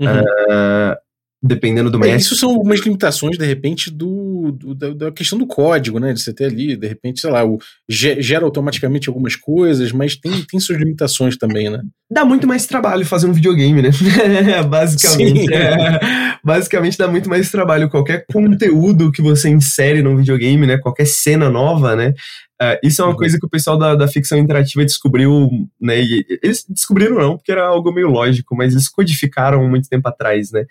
[0.00, 0.08] Uhum.
[0.08, 0.96] Uh,
[1.42, 2.22] dependendo do é, mestre.
[2.22, 6.12] Isso são algumas limitações, de repente, do, do da, da, questão do código, né?
[6.12, 7.58] De você ter ali, de repente, sei lá, o,
[7.88, 11.80] gera automaticamente algumas coisas, mas tem, tem suas limitações também, né?
[12.10, 13.90] Dá muito mais trabalho fazer um videogame, né?
[14.68, 15.52] basicamente.
[15.52, 17.90] É, basicamente dá muito mais trabalho.
[17.90, 20.78] Qualquer conteúdo que você insere num videogame, né?
[20.78, 22.14] Qualquer cena nova, né?
[22.60, 23.18] Uh, isso é uma uhum.
[23.18, 26.00] coisa que o pessoal da, da ficção interativa descobriu, né?
[26.00, 30.50] E eles descobriram não, porque era algo meio lógico, mas eles codificaram muito tempo atrás,
[30.50, 30.64] né?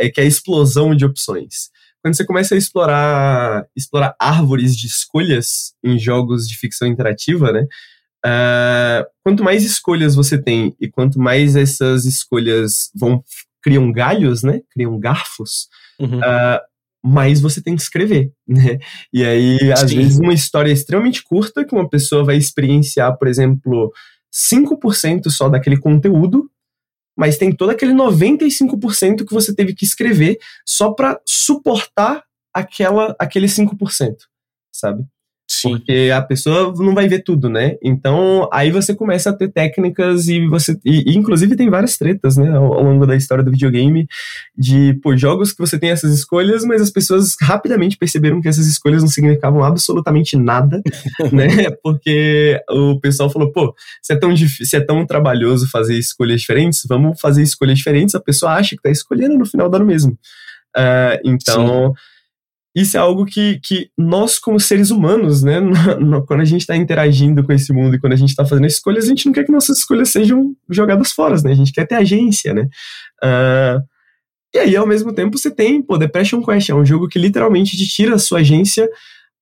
[0.00, 1.70] É que é a explosão de opções.
[2.02, 7.66] Quando você começa a explorar, explorar árvores de escolhas em jogos de ficção interativa, né?
[8.24, 13.22] Uh, quanto mais escolhas você tem e quanto mais essas escolhas vão
[13.62, 14.60] criam galhos, né?
[14.72, 16.18] Criam garfos, uhum.
[16.18, 16.60] uh,
[17.04, 18.78] mais você tem que escrever, né?
[19.12, 19.98] E aí, às Sim.
[19.98, 23.92] vezes, uma história extremamente curta que uma pessoa vai experienciar, por exemplo,
[24.32, 26.50] 5% só daquele conteúdo,
[27.20, 33.46] mas tem todo aquele 95% que você teve que escrever só para suportar aquela, aquele
[33.46, 34.16] 5%,
[34.72, 35.04] sabe?
[35.52, 35.70] Sim.
[35.70, 37.76] Porque a pessoa não vai ver tudo, né?
[37.82, 40.78] Então, aí você começa a ter técnicas e você.
[40.84, 42.48] E, inclusive tem várias tretas, né?
[42.56, 44.06] Ao, ao, longo da história do videogame,
[44.56, 48.68] de pô, jogos que você tem essas escolhas, mas as pessoas rapidamente perceberam que essas
[48.68, 50.80] escolhas não significavam absolutamente nada,
[51.32, 51.68] né?
[51.82, 56.86] Porque o pessoal falou, pô, se é, tão se é tão trabalhoso fazer escolhas diferentes,
[56.88, 58.14] vamos fazer escolhas diferentes.
[58.14, 60.12] A pessoa acha que tá escolhendo, no final dá no mesmo.
[60.76, 61.88] Uh, então.
[61.88, 62.09] Sim
[62.74, 65.60] isso é algo que, que nós, como seres humanos, né,
[66.26, 69.04] quando a gente está interagindo com esse mundo e quando a gente está fazendo escolhas,
[69.04, 71.52] a gente não quer que nossas escolhas sejam jogadas fora, né?
[71.52, 72.68] A gente quer ter agência, né?
[73.22, 73.82] Uh,
[74.54, 77.76] e aí, ao mesmo tempo, você tem, pô, Depression Quest, é um jogo que literalmente
[77.76, 78.88] te tira a sua agência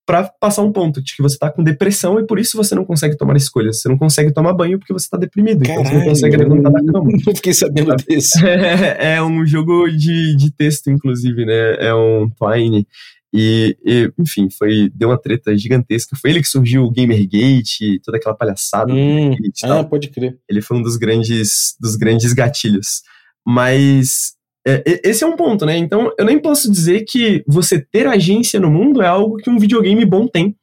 [0.08, 2.82] para passar um ponto de que você tá com depressão e por isso você não
[2.82, 3.82] consegue tomar escolhas.
[3.82, 5.62] Você não consegue tomar banho porque você tá deprimido.
[5.62, 7.10] Caralho, então você não consegue levantar da cama.
[7.26, 8.42] Não fiquei sabendo desse.
[8.46, 11.76] É, é, um jogo de, de texto, inclusive, né?
[11.78, 12.86] É um Twine.
[13.32, 16.16] E, e, enfim, foi deu uma treta gigantesca.
[16.16, 18.92] Foi ele que surgiu o Gamergate, toda aquela palhaçada.
[18.92, 20.38] Hum, ah, pode crer.
[20.48, 23.02] Ele foi um dos grandes, dos grandes gatilhos.
[23.46, 24.34] Mas
[24.66, 25.76] é, esse é um ponto, né?
[25.76, 29.58] Então, eu nem posso dizer que você ter agência no mundo é algo que um
[29.58, 30.56] videogame bom tem.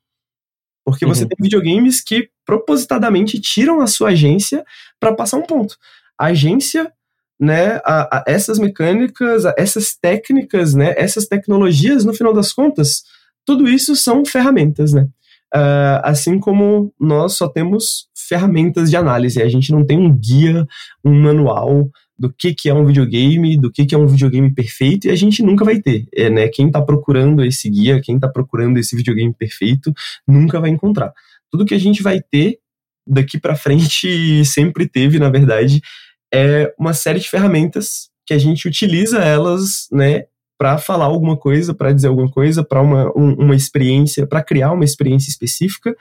[0.85, 1.13] Porque uhum.
[1.13, 4.63] você tem videogames que propositadamente tiram a sua agência
[4.99, 5.75] para passar um ponto.
[6.19, 6.91] A agência
[7.39, 13.03] né, a, a essas mecânicas, a essas técnicas, né, essas tecnologias, no final das contas,
[13.45, 15.07] tudo isso são ferramentas, né?
[15.53, 20.67] Uh, assim como nós só temos ferramentas de análise, a gente não tem um guia,
[21.03, 25.07] um manual do que, que é um videogame, do que, que é um videogame perfeito,
[25.07, 26.07] e a gente nunca vai ter.
[26.13, 26.47] É, né?
[26.47, 29.93] Quem está procurando esse guia, quem está procurando esse videogame perfeito,
[30.27, 31.13] nunca vai encontrar.
[31.51, 32.59] Tudo que a gente vai ter
[33.05, 35.81] daqui para frente, sempre teve, na verdade,
[36.33, 40.23] é uma série de ferramentas que a gente utiliza elas, né,
[40.57, 44.71] para falar alguma coisa, para dizer alguma coisa, para uma, um, uma experiência, para criar
[44.71, 45.95] uma experiência específica.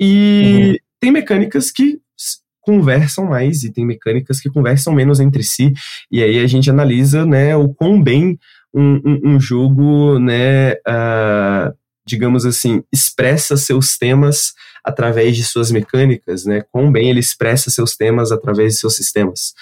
[0.00, 0.76] E uhum.
[1.00, 2.00] tem mecânicas que
[2.60, 5.72] conversam mais e tem mecânicas que conversam menos entre si.
[6.10, 8.38] E aí a gente analisa, né, o quão bem
[8.74, 11.74] um, um, um jogo, né, uh,
[12.06, 14.52] digamos assim, expressa seus temas
[14.84, 16.62] através de suas mecânicas, né?
[16.72, 19.52] Quão bem ele expressa seus temas através de seus sistemas.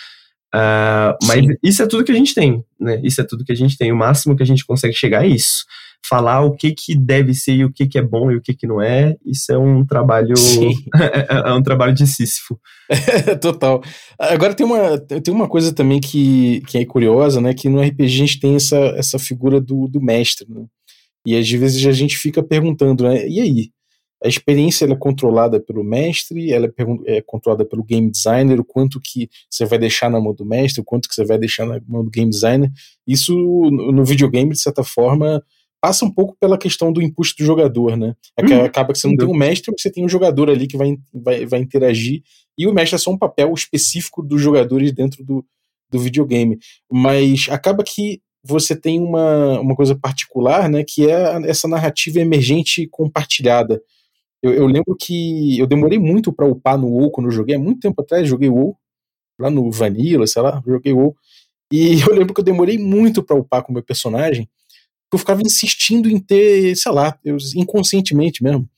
[0.55, 1.55] Uh, mas Sim.
[1.62, 3.01] isso é tudo que a gente tem, né?
[3.05, 3.93] Isso é tudo que a gente tem.
[3.93, 5.64] O máximo que a gente consegue chegar é isso.
[6.09, 8.55] Falar o que que deve ser e o que que é bom e o que
[8.55, 10.34] que não é, isso é um trabalho
[10.97, 12.59] é, é, um trabalho de Sísifo.
[13.43, 13.82] Total.
[14.18, 17.53] Agora tem uma, tem uma coisa também que, que é curiosa, né?
[17.53, 20.64] Que no RPG a gente tem essa, essa figura do, do mestre, né?
[21.27, 23.27] E às vezes a gente fica perguntando, né?
[23.29, 23.71] E aí?
[24.23, 29.01] A experiência é controlada pelo mestre, ela é, é, controlada pelo game designer, o quanto
[29.01, 31.81] que você vai deixar na mão do mestre, o quanto que você vai deixar na
[31.87, 32.69] mão do game designer.
[33.07, 35.41] Isso no videogame, de certa forma,
[35.81, 38.16] passa um pouco pela questão do input do jogador, né?
[38.41, 40.77] Hum, Acaba que você não tem um mestre, mas você tem um jogador ali que
[40.77, 42.23] vai, vai, vai interagir,
[42.57, 45.47] e o mestre é só um papel específico dos jogadores dentro do,
[45.89, 46.59] do videogame.
[46.91, 52.86] Mas acaba que você tem uma, uma coisa particular, né, que é essa narrativa emergente
[52.89, 53.82] compartilhada.
[54.43, 57.59] Eu, eu lembro que eu demorei muito para upar no WoW quando eu joguei, há
[57.59, 58.76] muito tempo atrás joguei WoW,
[59.39, 61.16] lá no Vanilla, sei lá, joguei WoW.
[61.72, 64.49] E eu lembro que eu demorei muito para upar com o meu personagem,
[65.12, 68.68] eu ficava insistindo em ter, sei lá, eu, inconscientemente mesmo.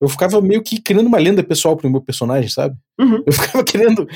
[0.00, 2.76] Eu ficava meio que criando uma lenda pessoal pro meu personagem, sabe?
[2.98, 3.22] Uhum.
[3.24, 4.08] Eu ficava querendo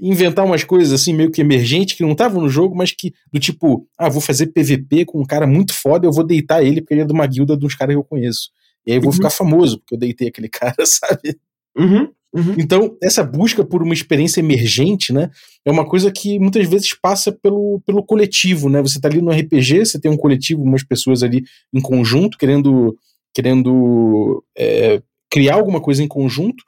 [0.00, 3.38] inventar umas coisas assim, meio que emergentes, que não estavam no jogo, mas que, do
[3.38, 6.94] tipo, ah, vou fazer PVP com um cara muito foda, eu vou deitar ele porque
[6.94, 8.50] ele é de uma guilda de uns caras que eu conheço.
[8.86, 9.16] E aí eu vou uhum.
[9.16, 11.36] ficar famoso, porque eu deitei aquele cara, sabe?
[11.76, 12.08] Uhum.
[12.34, 12.56] Uhum.
[12.58, 15.30] Então, essa busca por uma experiência emergente, né,
[15.64, 18.82] é uma coisa que muitas vezes passa pelo, pelo coletivo, né?
[18.82, 22.96] Você tá ali no RPG, você tem um coletivo, umas pessoas ali em conjunto, querendo,
[23.32, 26.64] querendo é, criar alguma coisa em conjunto,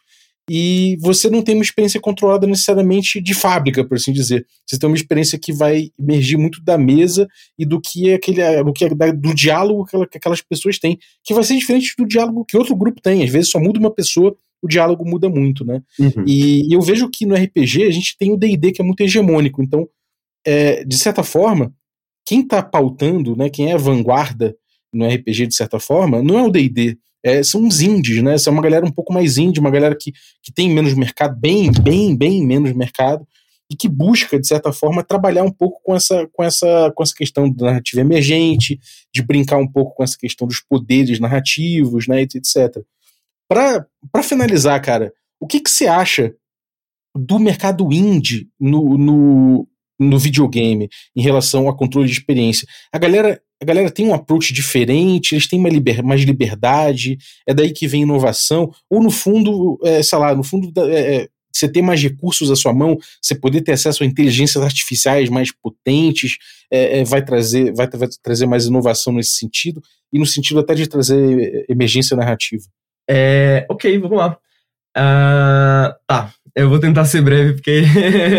[0.49, 4.47] e você não tem uma experiência controlada necessariamente de fábrica, por assim dizer.
[4.65, 7.27] Você tem uma experiência que vai emergir muito da mesa
[7.59, 11.35] e do que é aquele do, que é do diálogo que aquelas pessoas têm, que
[11.35, 13.25] vai ser diferente do diálogo que outro grupo tem.
[13.25, 15.83] Às vezes só muda uma pessoa, o diálogo muda muito, né?
[15.99, 16.25] Uhum.
[16.27, 19.01] E, e, eu vejo que no RPG a gente tem o D&D que é muito
[19.01, 19.61] hegemônico.
[19.63, 19.89] Então,
[20.47, 21.75] é, de certa forma,
[22.25, 24.57] quem está pautando, né, quem é a vanguarda
[24.93, 28.39] no RPG de certa forma, não é o D&D, é, são os indies, né?
[28.39, 31.73] São uma galera um pouco mais indie, uma galera que, que tem menos mercado, bem,
[31.73, 33.27] bem, bem menos mercado,
[33.69, 37.13] e que busca, de certa forma, trabalhar um pouco com essa, com essa, com essa
[37.13, 38.79] questão da narrativa emergente,
[39.13, 42.81] de brincar um pouco com essa questão dos poderes narrativos, né, etc.
[43.49, 46.33] Para finalizar, cara, o que, que você acha
[47.13, 49.69] do mercado indie no, no,
[49.99, 52.69] no videogame em relação a controle de experiência?
[52.93, 57.73] A galera a galera tem um approach diferente, eles têm liber, mais liberdade, é daí
[57.73, 61.81] que vem inovação, ou no fundo, é, sei lá, no fundo é, é, você ter
[61.81, 66.37] mais recursos à sua mão, você poder ter acesso a inteligências artificiais mais potentes,
[66.71, 69.83] é, é vai, trazer, vai, vai, trazer mais inovação nesse sentido,
[70.13, 72.65] e no sentido até de trazer emergência narrativa.
[73.09, 74.39] É, ok, vamos lá.
[74.97, 77.83] Uh, tá, eu vou tentar ser breve, porque.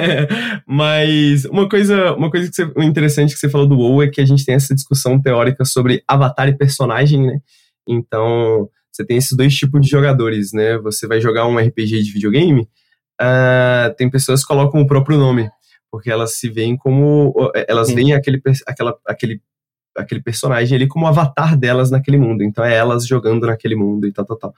[0.66, 4.20] Mas uma coisa, uma coisa que você, interessante que você falou do WoW é que
[4.20, 7.40] a gente tem essa discussão teórica sobre avatar e personagem, né?
[7.88, 10.80] Então, você tem esses dois tipos de jogadores, né?
[10.80, 12.62] Você vai jogar um RPG de videogame,
[13.22, 15.48] uh, tem pessoas que colocam o próprio nome,
[15.92, 17.36] porque elas se veem como.
[17.68, 19.40] Elas veem aquele, aquela, aquele,
[19.96, 22.44] aquele personagem ali como avatar delas naquele mundo.
[22.44, 24.54] Então, é elas jogando naquele mundo e tal, tal, tal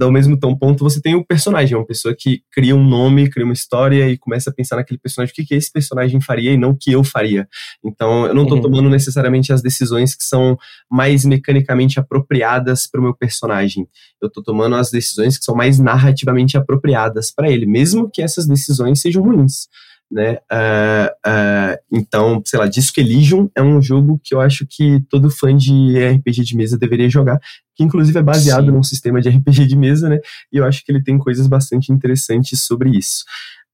[0.00, 3.52] ao mesmo ponto você tem o personagem, uma pessoa que cria um nome, cria uma
[3.52, 6.70] história e começa a pensar naquele personagem, o que, que esse personagem faria e não
[6.70, 7.46] o que eu faria.
[7.84, 8.62] Então, eu não estou uhum.
[8.62, 10.56] tomando necessariamente as decisões que são
[10.90, 13.86] mais mecanicamente apropriadas para o meu personagem.
[14.20, 18.46] Eu estou tomando as decisões que são mais narrativamente apropriadas para ele, mesmo que essas
[18.46, 19.68] decisões sejam ruins
[20.12, 20.38] né?
[20.52, 25.30] Uh, uh, então, sei lá, Disco Elysium é um jogo que eu acho que todo
[25.30, 27.40] fã de RPG de mesa deveria jogar,
[27.74, 28.72] que inclusive é baseado Sim.
[28.72, 30.18] num sistema de RPG de mesa, né?
[30.52, 33.24] E eu acho que ele tem coisas bastante interessantes sobre isso.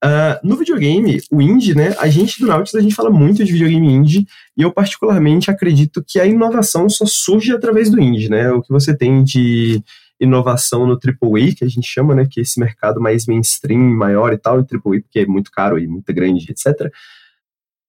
[0.01, 1.93] Uh, no videogame, o indie, né?
[1.99, 4.25] A gente do Nautilus, a gente fala muito de videogame indie,
[4.55, 8.49] e eu particularmente acredito que a inovação só surge através do indie, né?
[8.49, 9.83] O que você tem de
[10.19, 14.33] inovação no AAA, que a gente chama, né, que é esse mercado mais mainstream, maior
[14.33, 16.91] e tal, e AAA porque é muito caro e muito grande, etc.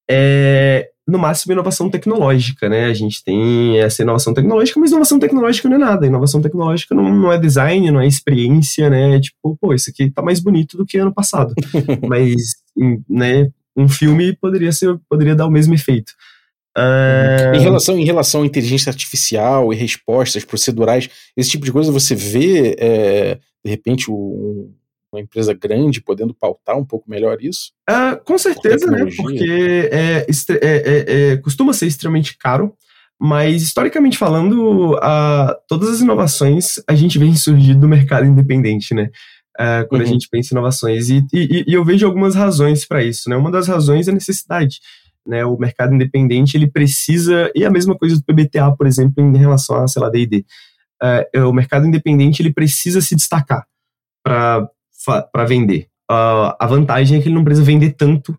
[0.09, 2.87] É, no máximo, inovação tecnológica, né?
[2.87, 6.07] A gente tem essa inovação tecnológica, mas inovação tecnológica não é nada.
[6.07, 9.16] Inovação tecnológica não, não é design, não é experiência, né?
[9.16, 11.55] É tipo, pô, isso aqui tá mais bonito do que ano passado.
[12.09, 12.57] mas,
[13.09, 16.12] né, um filme poderia ser, poderia dar o mesmo efeito.
[16.77, 22.14] Em, relação, em relação à inteligência artificial e respostas procedurais, esse tipo de coisa você
[22.14, 24.73] vê, é, de repente, um,
[25.12, 27.73] uma empresa grande podendo pautar um pouco melhor isso?
[27.89, 29.07] Uh, com certeza, né?
[29.16, 32.73] Porque é, é, é, é, costuma ser extremamente caro,
[33.18, 34.99] mas historicamente falando,
[35.68, 39.11] todas as inovações a gente vem surgir do mercado independente, né?
[39.59, 40.07] Uh, quando uhum.
[40.07, 41.11] a gente pensa em inovações.
[41.11, 43.37] E, e, e eu vejo algumas razões para isso, né?
[43.37, 44.79] Uma das razões é a necessidade
[45.27, 49.37] né, o mercado independente ele precisa, e a mesma coisa do PBTA, por exemplo, em
[49.37, 50.45] relação a, sei lá, D&D.
[51.03, 53.66] Uh, o mercado independente ele precisa se destacar
[54.23, 55.89] para vender.
[56.11, 58.37] Uh, a vantagem é que ele não precisa vender tanto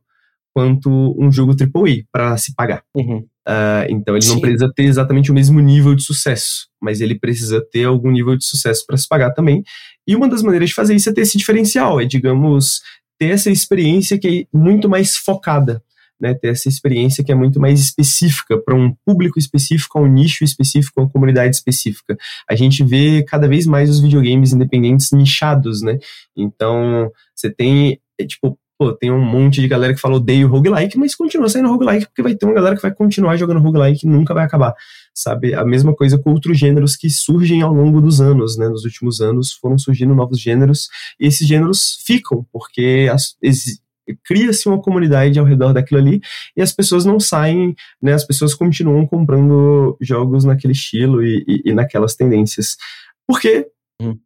[0.54, 2.84] quanto um jogo AAA para se pagar.
[2.96, 3.26] Uhum.
[3.48, 4.34] Uh, então ele Sim.
[4.34, 8.38] não precisa ter exatamente o mesmo nível de sucesso, mas ele precisa ter algum nível
[8.38, 9.64] de sucesso para se pagar também.
[10.06, 12.82] E uma das maneiras de fazer isso é ter esse diferencial, é, digamos,
[13.18, 15.82] ter essa experiência que é muito mais focada
[16.22, 20.07] né, ter essa experiência que é muito mais específica para um público específico, a um
[20.07, 22.15] nicho específico, a uma comunidade específica.
[22.49, 25.97] A gente vê cada vez mais os videogames independentes nichados, né?
[26.38, 30.97] Então, você tem, é, tipo, pô, tem um monte de galera que fala odeio roguelike,
[30.97, 34.09] mas continua saindo roguelike porque vai ter uma galera que vai continuar jogando roguelike e
[34.09, 34.74] nunca vai acabar,
[35.13, 35.53] sabe?
[35.53, 38.67] A mesma coisa com outros gêneros que surgem ao longo dos anos, né?
[38.69, 40.88] Nos últimos anos foram surgindo novos gêneros
[41.19, 43.36] e esses gêneros ficam porque as,
[44.24, 46.22] cria-se uma comunidade ao redor daquilo ali
[46.55, 48.14] e as pessoas não saem, né?
[48.14, 52.76] As pessoas continuam comprando jogos naquele estilo e, e, e naquelas tendências.
[53.28, 53.68] Porque
[54.01, 54.18] uhum.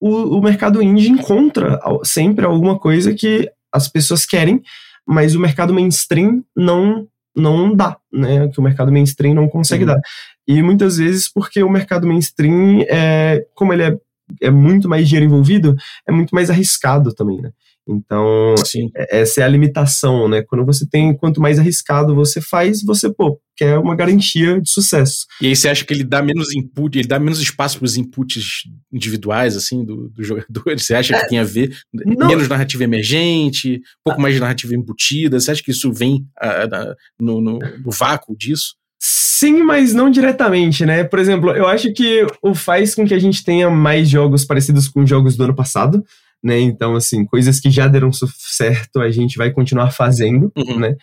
[0.00, 4.62] o, o mercado indie encontra sempre alguma coisa que as pessoas querem,
[5.06, 8.48] mas o mercado mainstream não não dá, né?
[8.48, 9.90] Que o mercado mainstream não consegue uhum.
[9.90, 10.00] dar.
[10.46, 13.98] E muitas vezes porque o mercado mainstream é, como ele é,
[14.40, 15.74] é muito mais dinheiro envolvido,
[16.06, 17.50] é muito mais arriscado também, né?
[17.88, 18.90] Então, Sim.
[18.96, 20.42] É, essa é a limitação, né?
[20.42, 25.26] Quando você tem, quanto mais arriscado você faz, você, pô, quer uma garantia de sucesso.
[25.40, 27.96] E aí você acha que ele dá menos input, ele dá menos espaço para os
[27.96, 28.62] inputs
[28.92, 30.62] individuais, assim, do, do jogador?
[30.78, 31.76] Você acha que é, tem a ver?
[31.92, 32.28] Não.
[32.28, 35.38] Menos narrativa emergente, um pouco mais de narrativa embutida?
[35.38, 38.74] Você acha que isso vem a, a, no, no, no vácuo disso?
[39.04, 41.02] Sim, mas não diretamente, né?
[41.02, 44.88] Por exemplo, eu acho que o faz com que a gente tenha mais jogos parecidos
[44.88, 46.04] com jogos do ano passado
[46.42, 46.58] né?
[46.58, 50.78] Então, assim, coisas que já deram certo a gente vai continuar fazendo, uhum.
[50.78, 50.96] né?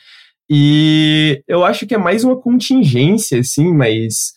[0.49, 4.33] E eu acho que é mais uma contingência, assim, mas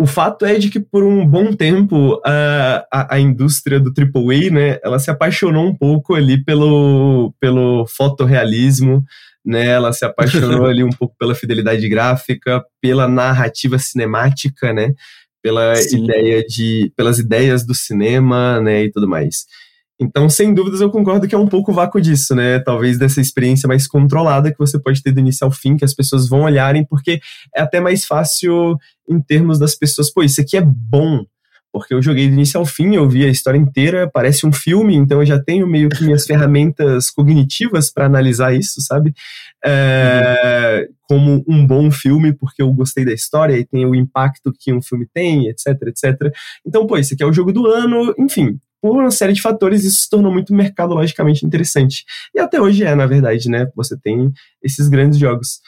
[0.00, 4.50] o fato é de que por um bom tempo a, a, a, indústria do AAA,
[4.50, 9.04] né, ela se apaixonou um pouco ali pelo, pelo fotorrealismo,
[9.44, 14.94] né, ela se apaixonou ali um pouco pela fidelidade gráfica, pela narrativa cinemática, né,
[15.42, 16.04] pela Sim.
[16.04, 19.44] ideia de, pelas ideias do cinema, né, e tudo mais.
[20.00, 22.58] Então, sem dúvidas, eu concordo que é um pouco o vácuo disso, né?
[22.60, 25.92] Talvez dessa experiência mais controlada que você pode ter do início ao fim, que as
[25.92, 27.20] pessoas vão olharem, porque
[27.54, 31.26] é até mais fácil em termos das pessoas, pô, isso aqui é bom,
[31.70, 34.94] porque eu joguei do início ao fim, eu vi a história inteira, parece um filme,
[34.96, 39.12] então eu já tenho meio que minhas ferramentas cognitivas para analisar isso, sabe?
[39.62, 40.88] É.
[41.02, 44.80] Como um bom filme, porque eu gostei da história e tem o impacto que um
[44.80, 46.32] filme tem, etc, etc.
[46.66, 49.84] Então, pô, esse aqui é o jogo do ano, enfim, por uma série de fatores,
[49.84, 52.04] isso se tornou muito mercadologicamente interessante.
[52.34, 53.68] E até hoje é, na verdade, né?
[53.76, 55.60] Você tem esses grandes jogos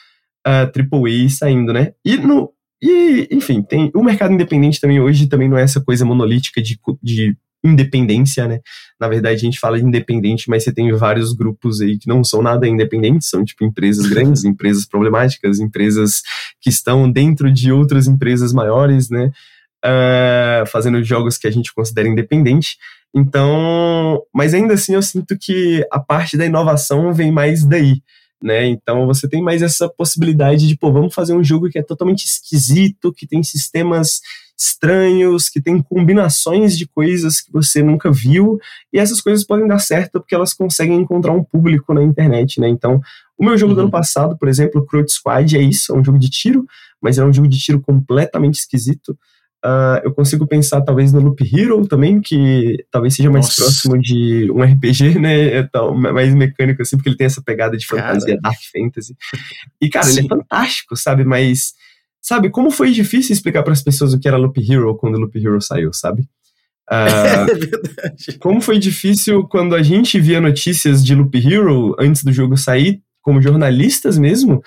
[0.45, 1.93] uh, ah, AAA saindo, né?
[2.03, 2.51] E, no,
[2.81, 6.79] e, enfim, tem o mercado independente também hoje também não é essa coisa monolítica de,
[7.01, 8.59] de independência, né?
[8.99, 12.23] Na verdade, a gente fala de independente, mas você tem vários grupos aí que não
[12.23, 16.21] são nada independentes, são tipo empresas grandes, empresas problemáticas, empresas
[16.59, 19.31] que estão dentro de outras empresas maiores, né?
[19.83, 22.77] Uh, fazendo jogos que a gente considera independente.
[23.13, 28.01] Então, mas ainda assim eu sinto que a parte da inovação vem mais daí,
[28.41, 28.65] né?
[28.65, 32.25] Então você tem mais essa possibilidade de, pô, vamos fazer um jogo que é totalmente
[32.25, 34.21] esquisito, que tem sistemas
[34.57, 38.59] estranhos, que tem combinações de coisas que você nunca viu,
[38.91, 42.67] e essas coisas podem dar certo porque elas conseguem encontrar um público na internet, né?
[42.69, 43.01] Então,
[43.37, 43.75] o meu jogo uhum.
[43.75, 46.65] do ano passado, por exemplo, Crowd Squad, é isso, é um jogo de tiro,
[47.01, 49.17] mas é um jogo de tiro completamente esquisito.
[49.65, 53.63] Uh, eu consigo pensar talvez no Loop Hero também, que talvez seja mais Nossa.
[53.63, 55.59] próximo de um RPG, né?
[55.59, 55.69] É
[56.11, 58.41] mais mecânico assim, porque ele tem essa pegada de fantasia, cara.
[58.41, 59.15] dark fantasy.
[59.81, 60.17] E, cara, Sim.
[60.17, 61.23] ele é fantástico, sabe?
[61.23, 61.73] Mas,
[62.21, 65.19] sabe, como foi difícil explicar para as pessoas o que era Loop Hero quando o
[65.19, 66.23] Loop Hero saiu, sabe?
[66.91, 68.37] Uh, é verdade.
[68.39, 73.01] Como foi difícil quando a gente via notícias de Loop Hero antes do jogo sair,
[73.21, 74.61] como jornalistas mesmo,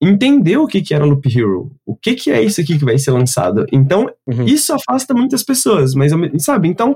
[0.00, 2.98] entender o que, que era Loop Hero, o que, que é isso aqui que vai
[2.98, 3.66] ser lançado.
[3.72, 4.44] Então, uhum.
[4.44, 6.68] isso afasta muitas pessoas, mas, sabe?
[6.68, 6.94] Então,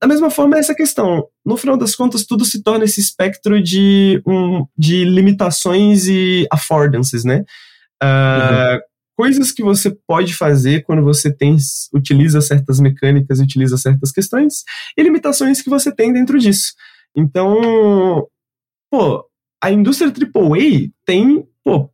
[0.00, 1.28] da mesma forma, é essa questão.
[1.46, 7.22] No final das contas, tudo se torna esse espectro de, um, de limitações e affordances,
[7.22, 7.44] né?
[8.02, 8.80] Uh, uhum.
[9.16, 11.56] Coisas que você pode fazer quando você tem,
[11.94, 14.64] utiliza certas mecânicas, utiliza certas questões,
[14.96, 16.72] e limitações que você tem dentro disso.
[17.16, 18.26] Então,
[18.90, 19.24] pô,
[19.62, 21.88] a indústria AAA tem, pô,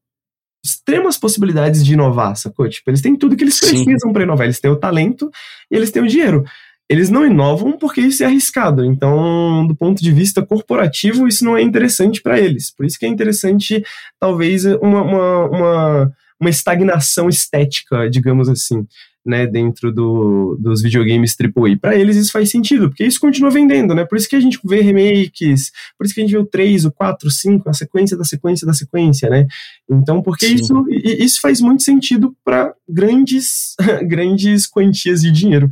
[0.64, 2.68] extremas possibilidades de inovar, sacou?
[2.68, 4.46] Tipo, eles têm tudo que eles precisam para inovar.
[4.46, 5.30] Eles têm o talento
[5.70, 6.44] e eles têm o dinheiro.
[6.88, 8.84] Eles não inovam porque isso é arriscado.
[8.84, 12.70] Então, do ponto de vista corporativo, isso não é interessante para eles.
[12.70, 13.82] Por isso que é interessante,
[14.18, 18.86] talvez, uma, uma, uma, uma estagnação estética, digamos assim
[19.28, 21.76] né, dentro do, dos videogames AAA.
[21.78, 24.06] Para eles isso faz sentido, porque isso continua vendendo, né?
[24.06, 26.86] Por isso que a gente vê remakes, por isso que a gente vê o 3,
[26.86, 29.46] o 4, o 5, a sequência da sequência da sequência, né?
[29.88, 33.74] Então, porque isso, isso faz muito sentido para grandes,
[34.08, 35.68] grandes quantias de dinheiro.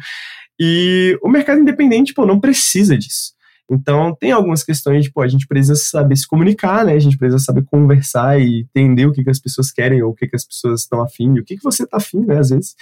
[0.61, 3.35] E o mercado independente, pô, não precisa disso.
[3.71, 6.93] Então, tem algumas questões, tipo, a gente precisa saber se comunicar, né?
[6.93, 10.15] A gente precisa saber conversar e entender o que, que as pessoas querem ou o
[10.15, 12.77] que, que as pessoas estão afim, o que, que você está afim, né, às vezes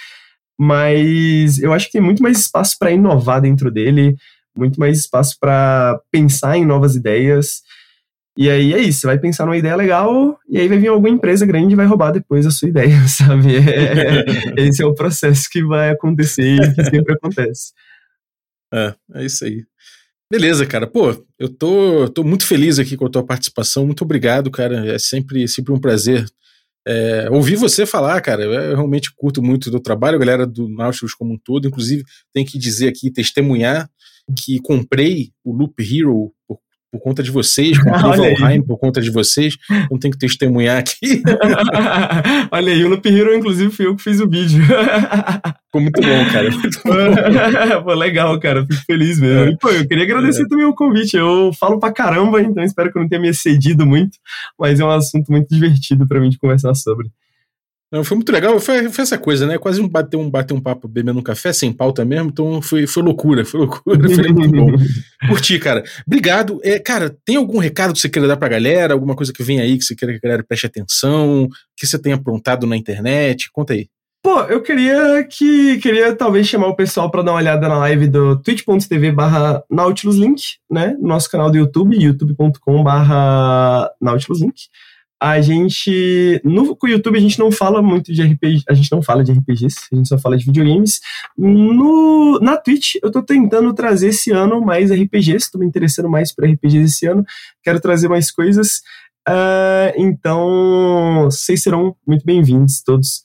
[0.59, 4.17] mas eu acho que tem muito mais espaço para inovar dentro dele,
[4.57, 7.63] muito mais espaço para pensar em novas ideias.
[8.37, 11.09] E aí é isso, você vai pensar numa ideia legal e aí vai vir alguma
[11.09, 13.57] empresa grande e vai roubar depois a sua ideia, sabe?
[13.57, 14.25] É,
[14.61, 17.73] esse é o processo que vai acontecer e que sempre acontece.
[18.73, 19.65] É, é isso aí.
[20.31, 20.87] Beleza, cara.
[20.87, 23.87] Pô, eu tô, tô muito feliz aqui com a tua participação.
[23.87, 24.93] Muito obrigado, cara.
[24.93, 26.27] É sempre, sempre um prazer
[26.87, 31.15] é, ouvir você falar, cara, eu realmente curto muito do trabalho, a galera do Nautilus
[31.15, 31.67] como um todo.
[31.67, 33.89] Inclusive, tem que dizer aqui, testemunhar
[34.39, 36.59] que comprei o Loop Hero por
[36.95, 39.57] por conta de vocês, comprei Valheim por conta de vocês,
[39.91, 41.23] não tenho que testemunhar aqui.
[42.53, 44.63] Olha aí, o Loop Hero, inclusive, fui eu que fiz o vídeo.
[45.67, 46.51] Ficou muito bom, cara.
[46.53, 47.83] Muito bom.
[47.83, 49.45] pô, legal, cara, fico feliz mesmo.
[49.45, 49.49] É.
[49.51, 50.47] E, pô, eu queria agradecer é.
[50.47, 53.85] também o convite, eu falo pra caramba, então espero que eu não tenha me excedido
[53.85, 54.17] muito,
[54.57, 57.09] mas é um assunto muito divertido pra mim de conversar sobre.
[57.95, 59.57] Não, foi muito legal, foi, foi, essa coisa, né?
[59.57, 62.89] Quase um bater um, bater um papo bebendo um café, sem pauta mesmo, então foi,
[62.89, 64.67] foi loucura, foi loucura, foi muito bom.
[65.29, 65.85] Curti, cara.
[66.05, 66.59] Obrigado.
[66.65, 68.95] É, cara, tem algum recado que você queira dar pra galera?
[68.95, 71.49] Alguma coisa que vem aí que você queira que a galera preste atenção?
[71.77, 73.49] Que você tenha aprontado na internet?
[73.53, 73.87] Conta aí.
[74.21, 78.09] Pô, eu queria que queria talvez chamar o pessoal para dar uma olhada na live
[78.09, 80.97] do twitch.tv barra Nautiluslink, né?
[81.01, 84.63] Nosso canal do YouTube, youtube.com barra Nautiluslink.
[85.25, 86.39] A gente.
[86.45, 88.65] No YouTube a gente não fala muito de RPG.
[88.69, 91.01] A gente não fala de RPGs, a gente só fala de videogames.
[91.37, 96.31] No, na Twitch, eu tô tentando trazer esse ano mais RPGs, tô me interessando mais
[96.31, 97.25] por RPGs esse ano.
[97.63, 98.83] Quero trazer mais coisas.
[99.27, 103.23] Uh, então, vocês serão muito bem-vindos todos.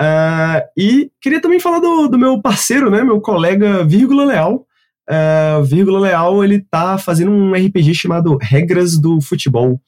[0.00, 4.64] Uh, e queria também falar do, do, meu parceiro, né, meu colega Vírgula Leal.
[5.10, 9.80] Uh, Vírgula Leal, ele tá fazendo um RPG chamado Regras do Futebol.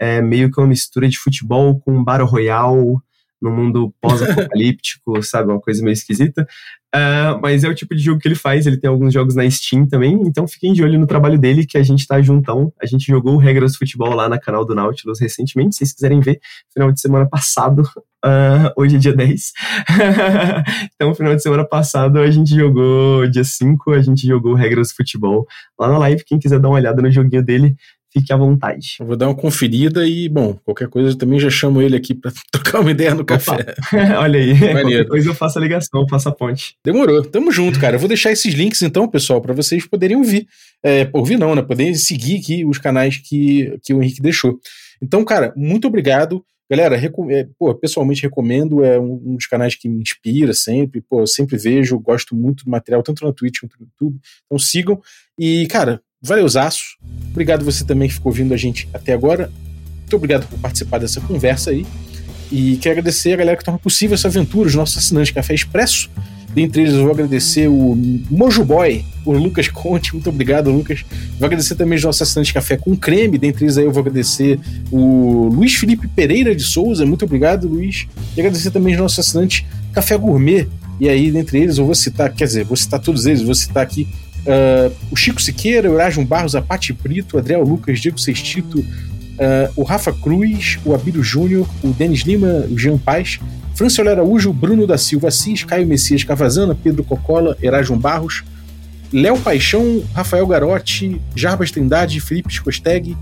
[0.00, 2.96] É meio que uma mistura de futebol com Battle Royale,
[3.40, 5.50] no mundo pós-apocalíptico, sabe?
[5.50, 6.46] Uma coisa meio esquisita.
[6.94, 9.48] Uh, mas é o tipo de jogo que ele faz, ele tem alguns jogos na
[9.48, 12.72] Steam também, então fiquem de olho no trabalho dele, que a gente tá juntão.
[12.82, 16.20] A gente jogou Regras do Futebol lá na canal do Nautilus recentemente, se vocês quiserem
[16.20, 16.40] ver,
[16.72, 17.82] final de semana passado,
[18.24, 19.52] uh, hoje é dia 10.
[20.94, 24.96] então, final de semana passado a gente jogou, dia 5, a gente jogou Regras do
[24.96, 25.46] Futebol
[25.78, 26.24] lá na live.
[26.24, 27.76] Quem quiser dar uma olhada no joguinho dele,
[28.12, 28.96] fique à vontade.
[28.98, 32.14] Eu vou dar uma conferida e, bom, qualquer coisa eu também já chamo ele aqui
[32.14, 33.74] para trocar uma ideia no café.
[34.18, 34.74] Olha aí, Maneiro.
[34.80, 36.76] qualquer coisa eu faço a ligação, faço a ponte.
[36.84, 37.96] Demorou, tamo junto, cara.
[37.96, 40.46] Eu vou deixar esses links então, pessoal, para vocês poderem ouvir.
[40.84, 41.62] É, ouvir não, né?
[41.62, 44.58] Poderem seguir aqui os canais que, que o Henrique deixou.
[45.02, 46.44] Então, cara, muito obrigado.
[46.70, 51.26] Galera, é, pô, pessoalmente recomendo, é um, um, dos canais que me inspira sempre, pô,
[51.26, 54.20] sempre vejo, gosto muito do material, tanto na Twitch quanto no YouTube.
[54.46, 55.00] Então sigam.
[55.36, 56.96] E, cara, Valeuzaço.
[57.30, 59.50] Obrigado você também que ficou ouvindo a gente até agora.
[60.00, 61.86] Muito obrigado por participar dessa conversa aí.
[62.52, 66.10] E quero agradecer a galera que torna possível essa aventura, os nossos assinantes Café Expresso.
[66.52, 67.96] Dentre eles, eu vou agradecer o
[68.28, 70.12] Mojo Boy, o Lucas Conte.
[70.12, 71.04] Muito obrigado, Lucas.
[71.38, 73.38] Vou agradecer também os nossos assinantes Café com Creme.
[73.38, 74.58] Dentre eles, aí eu vou agradecer
[74.90, 77.06] o Luiz Felipe Pereira de Souza.
[77.06, 78.08] Muito obrigado, Luiz.
[78.36, 80.66] E agradecer também os nossos assinantes Café Gourmet.
[80.98, 83.84] E aí, dentre eles, eu vou citar, quer dizer, vou citar todos eles, vou citar
[83.84, 84.08] aqui
[84.40, 89.82] Uh, o Chico Siqueira, Erasmo Barros, a Pati Brito, Adriel Lucas, Diego Sextito, uh, o
[89.82, 93.38] Rafa Cruz, o Abílio Júnior, o Denis Lima, o Jean Paz,
[93.74, 98.42] Franciola Araújo, Bruno da Silva Assis, Caio Messias Cavazana, Pedro Cocola, Erasmo Barros,
[99.12, 103.16] Léo Paixão, Rafael Garotti, Jarbas Trindade, Felipe Scosteg,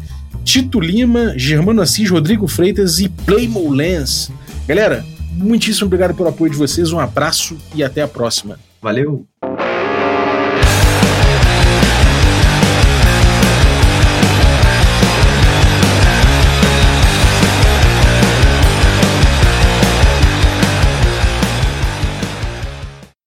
[0.44, 4.30] Tito Lima, Germano Assis, Rodrigo Freitas e Playmo Lens.
[4.66, 8.58] Galera, muitíssimo obrigado pelo apoio de vocês, um abraço e até a próxima.
[8.82, 9.26] Valeu!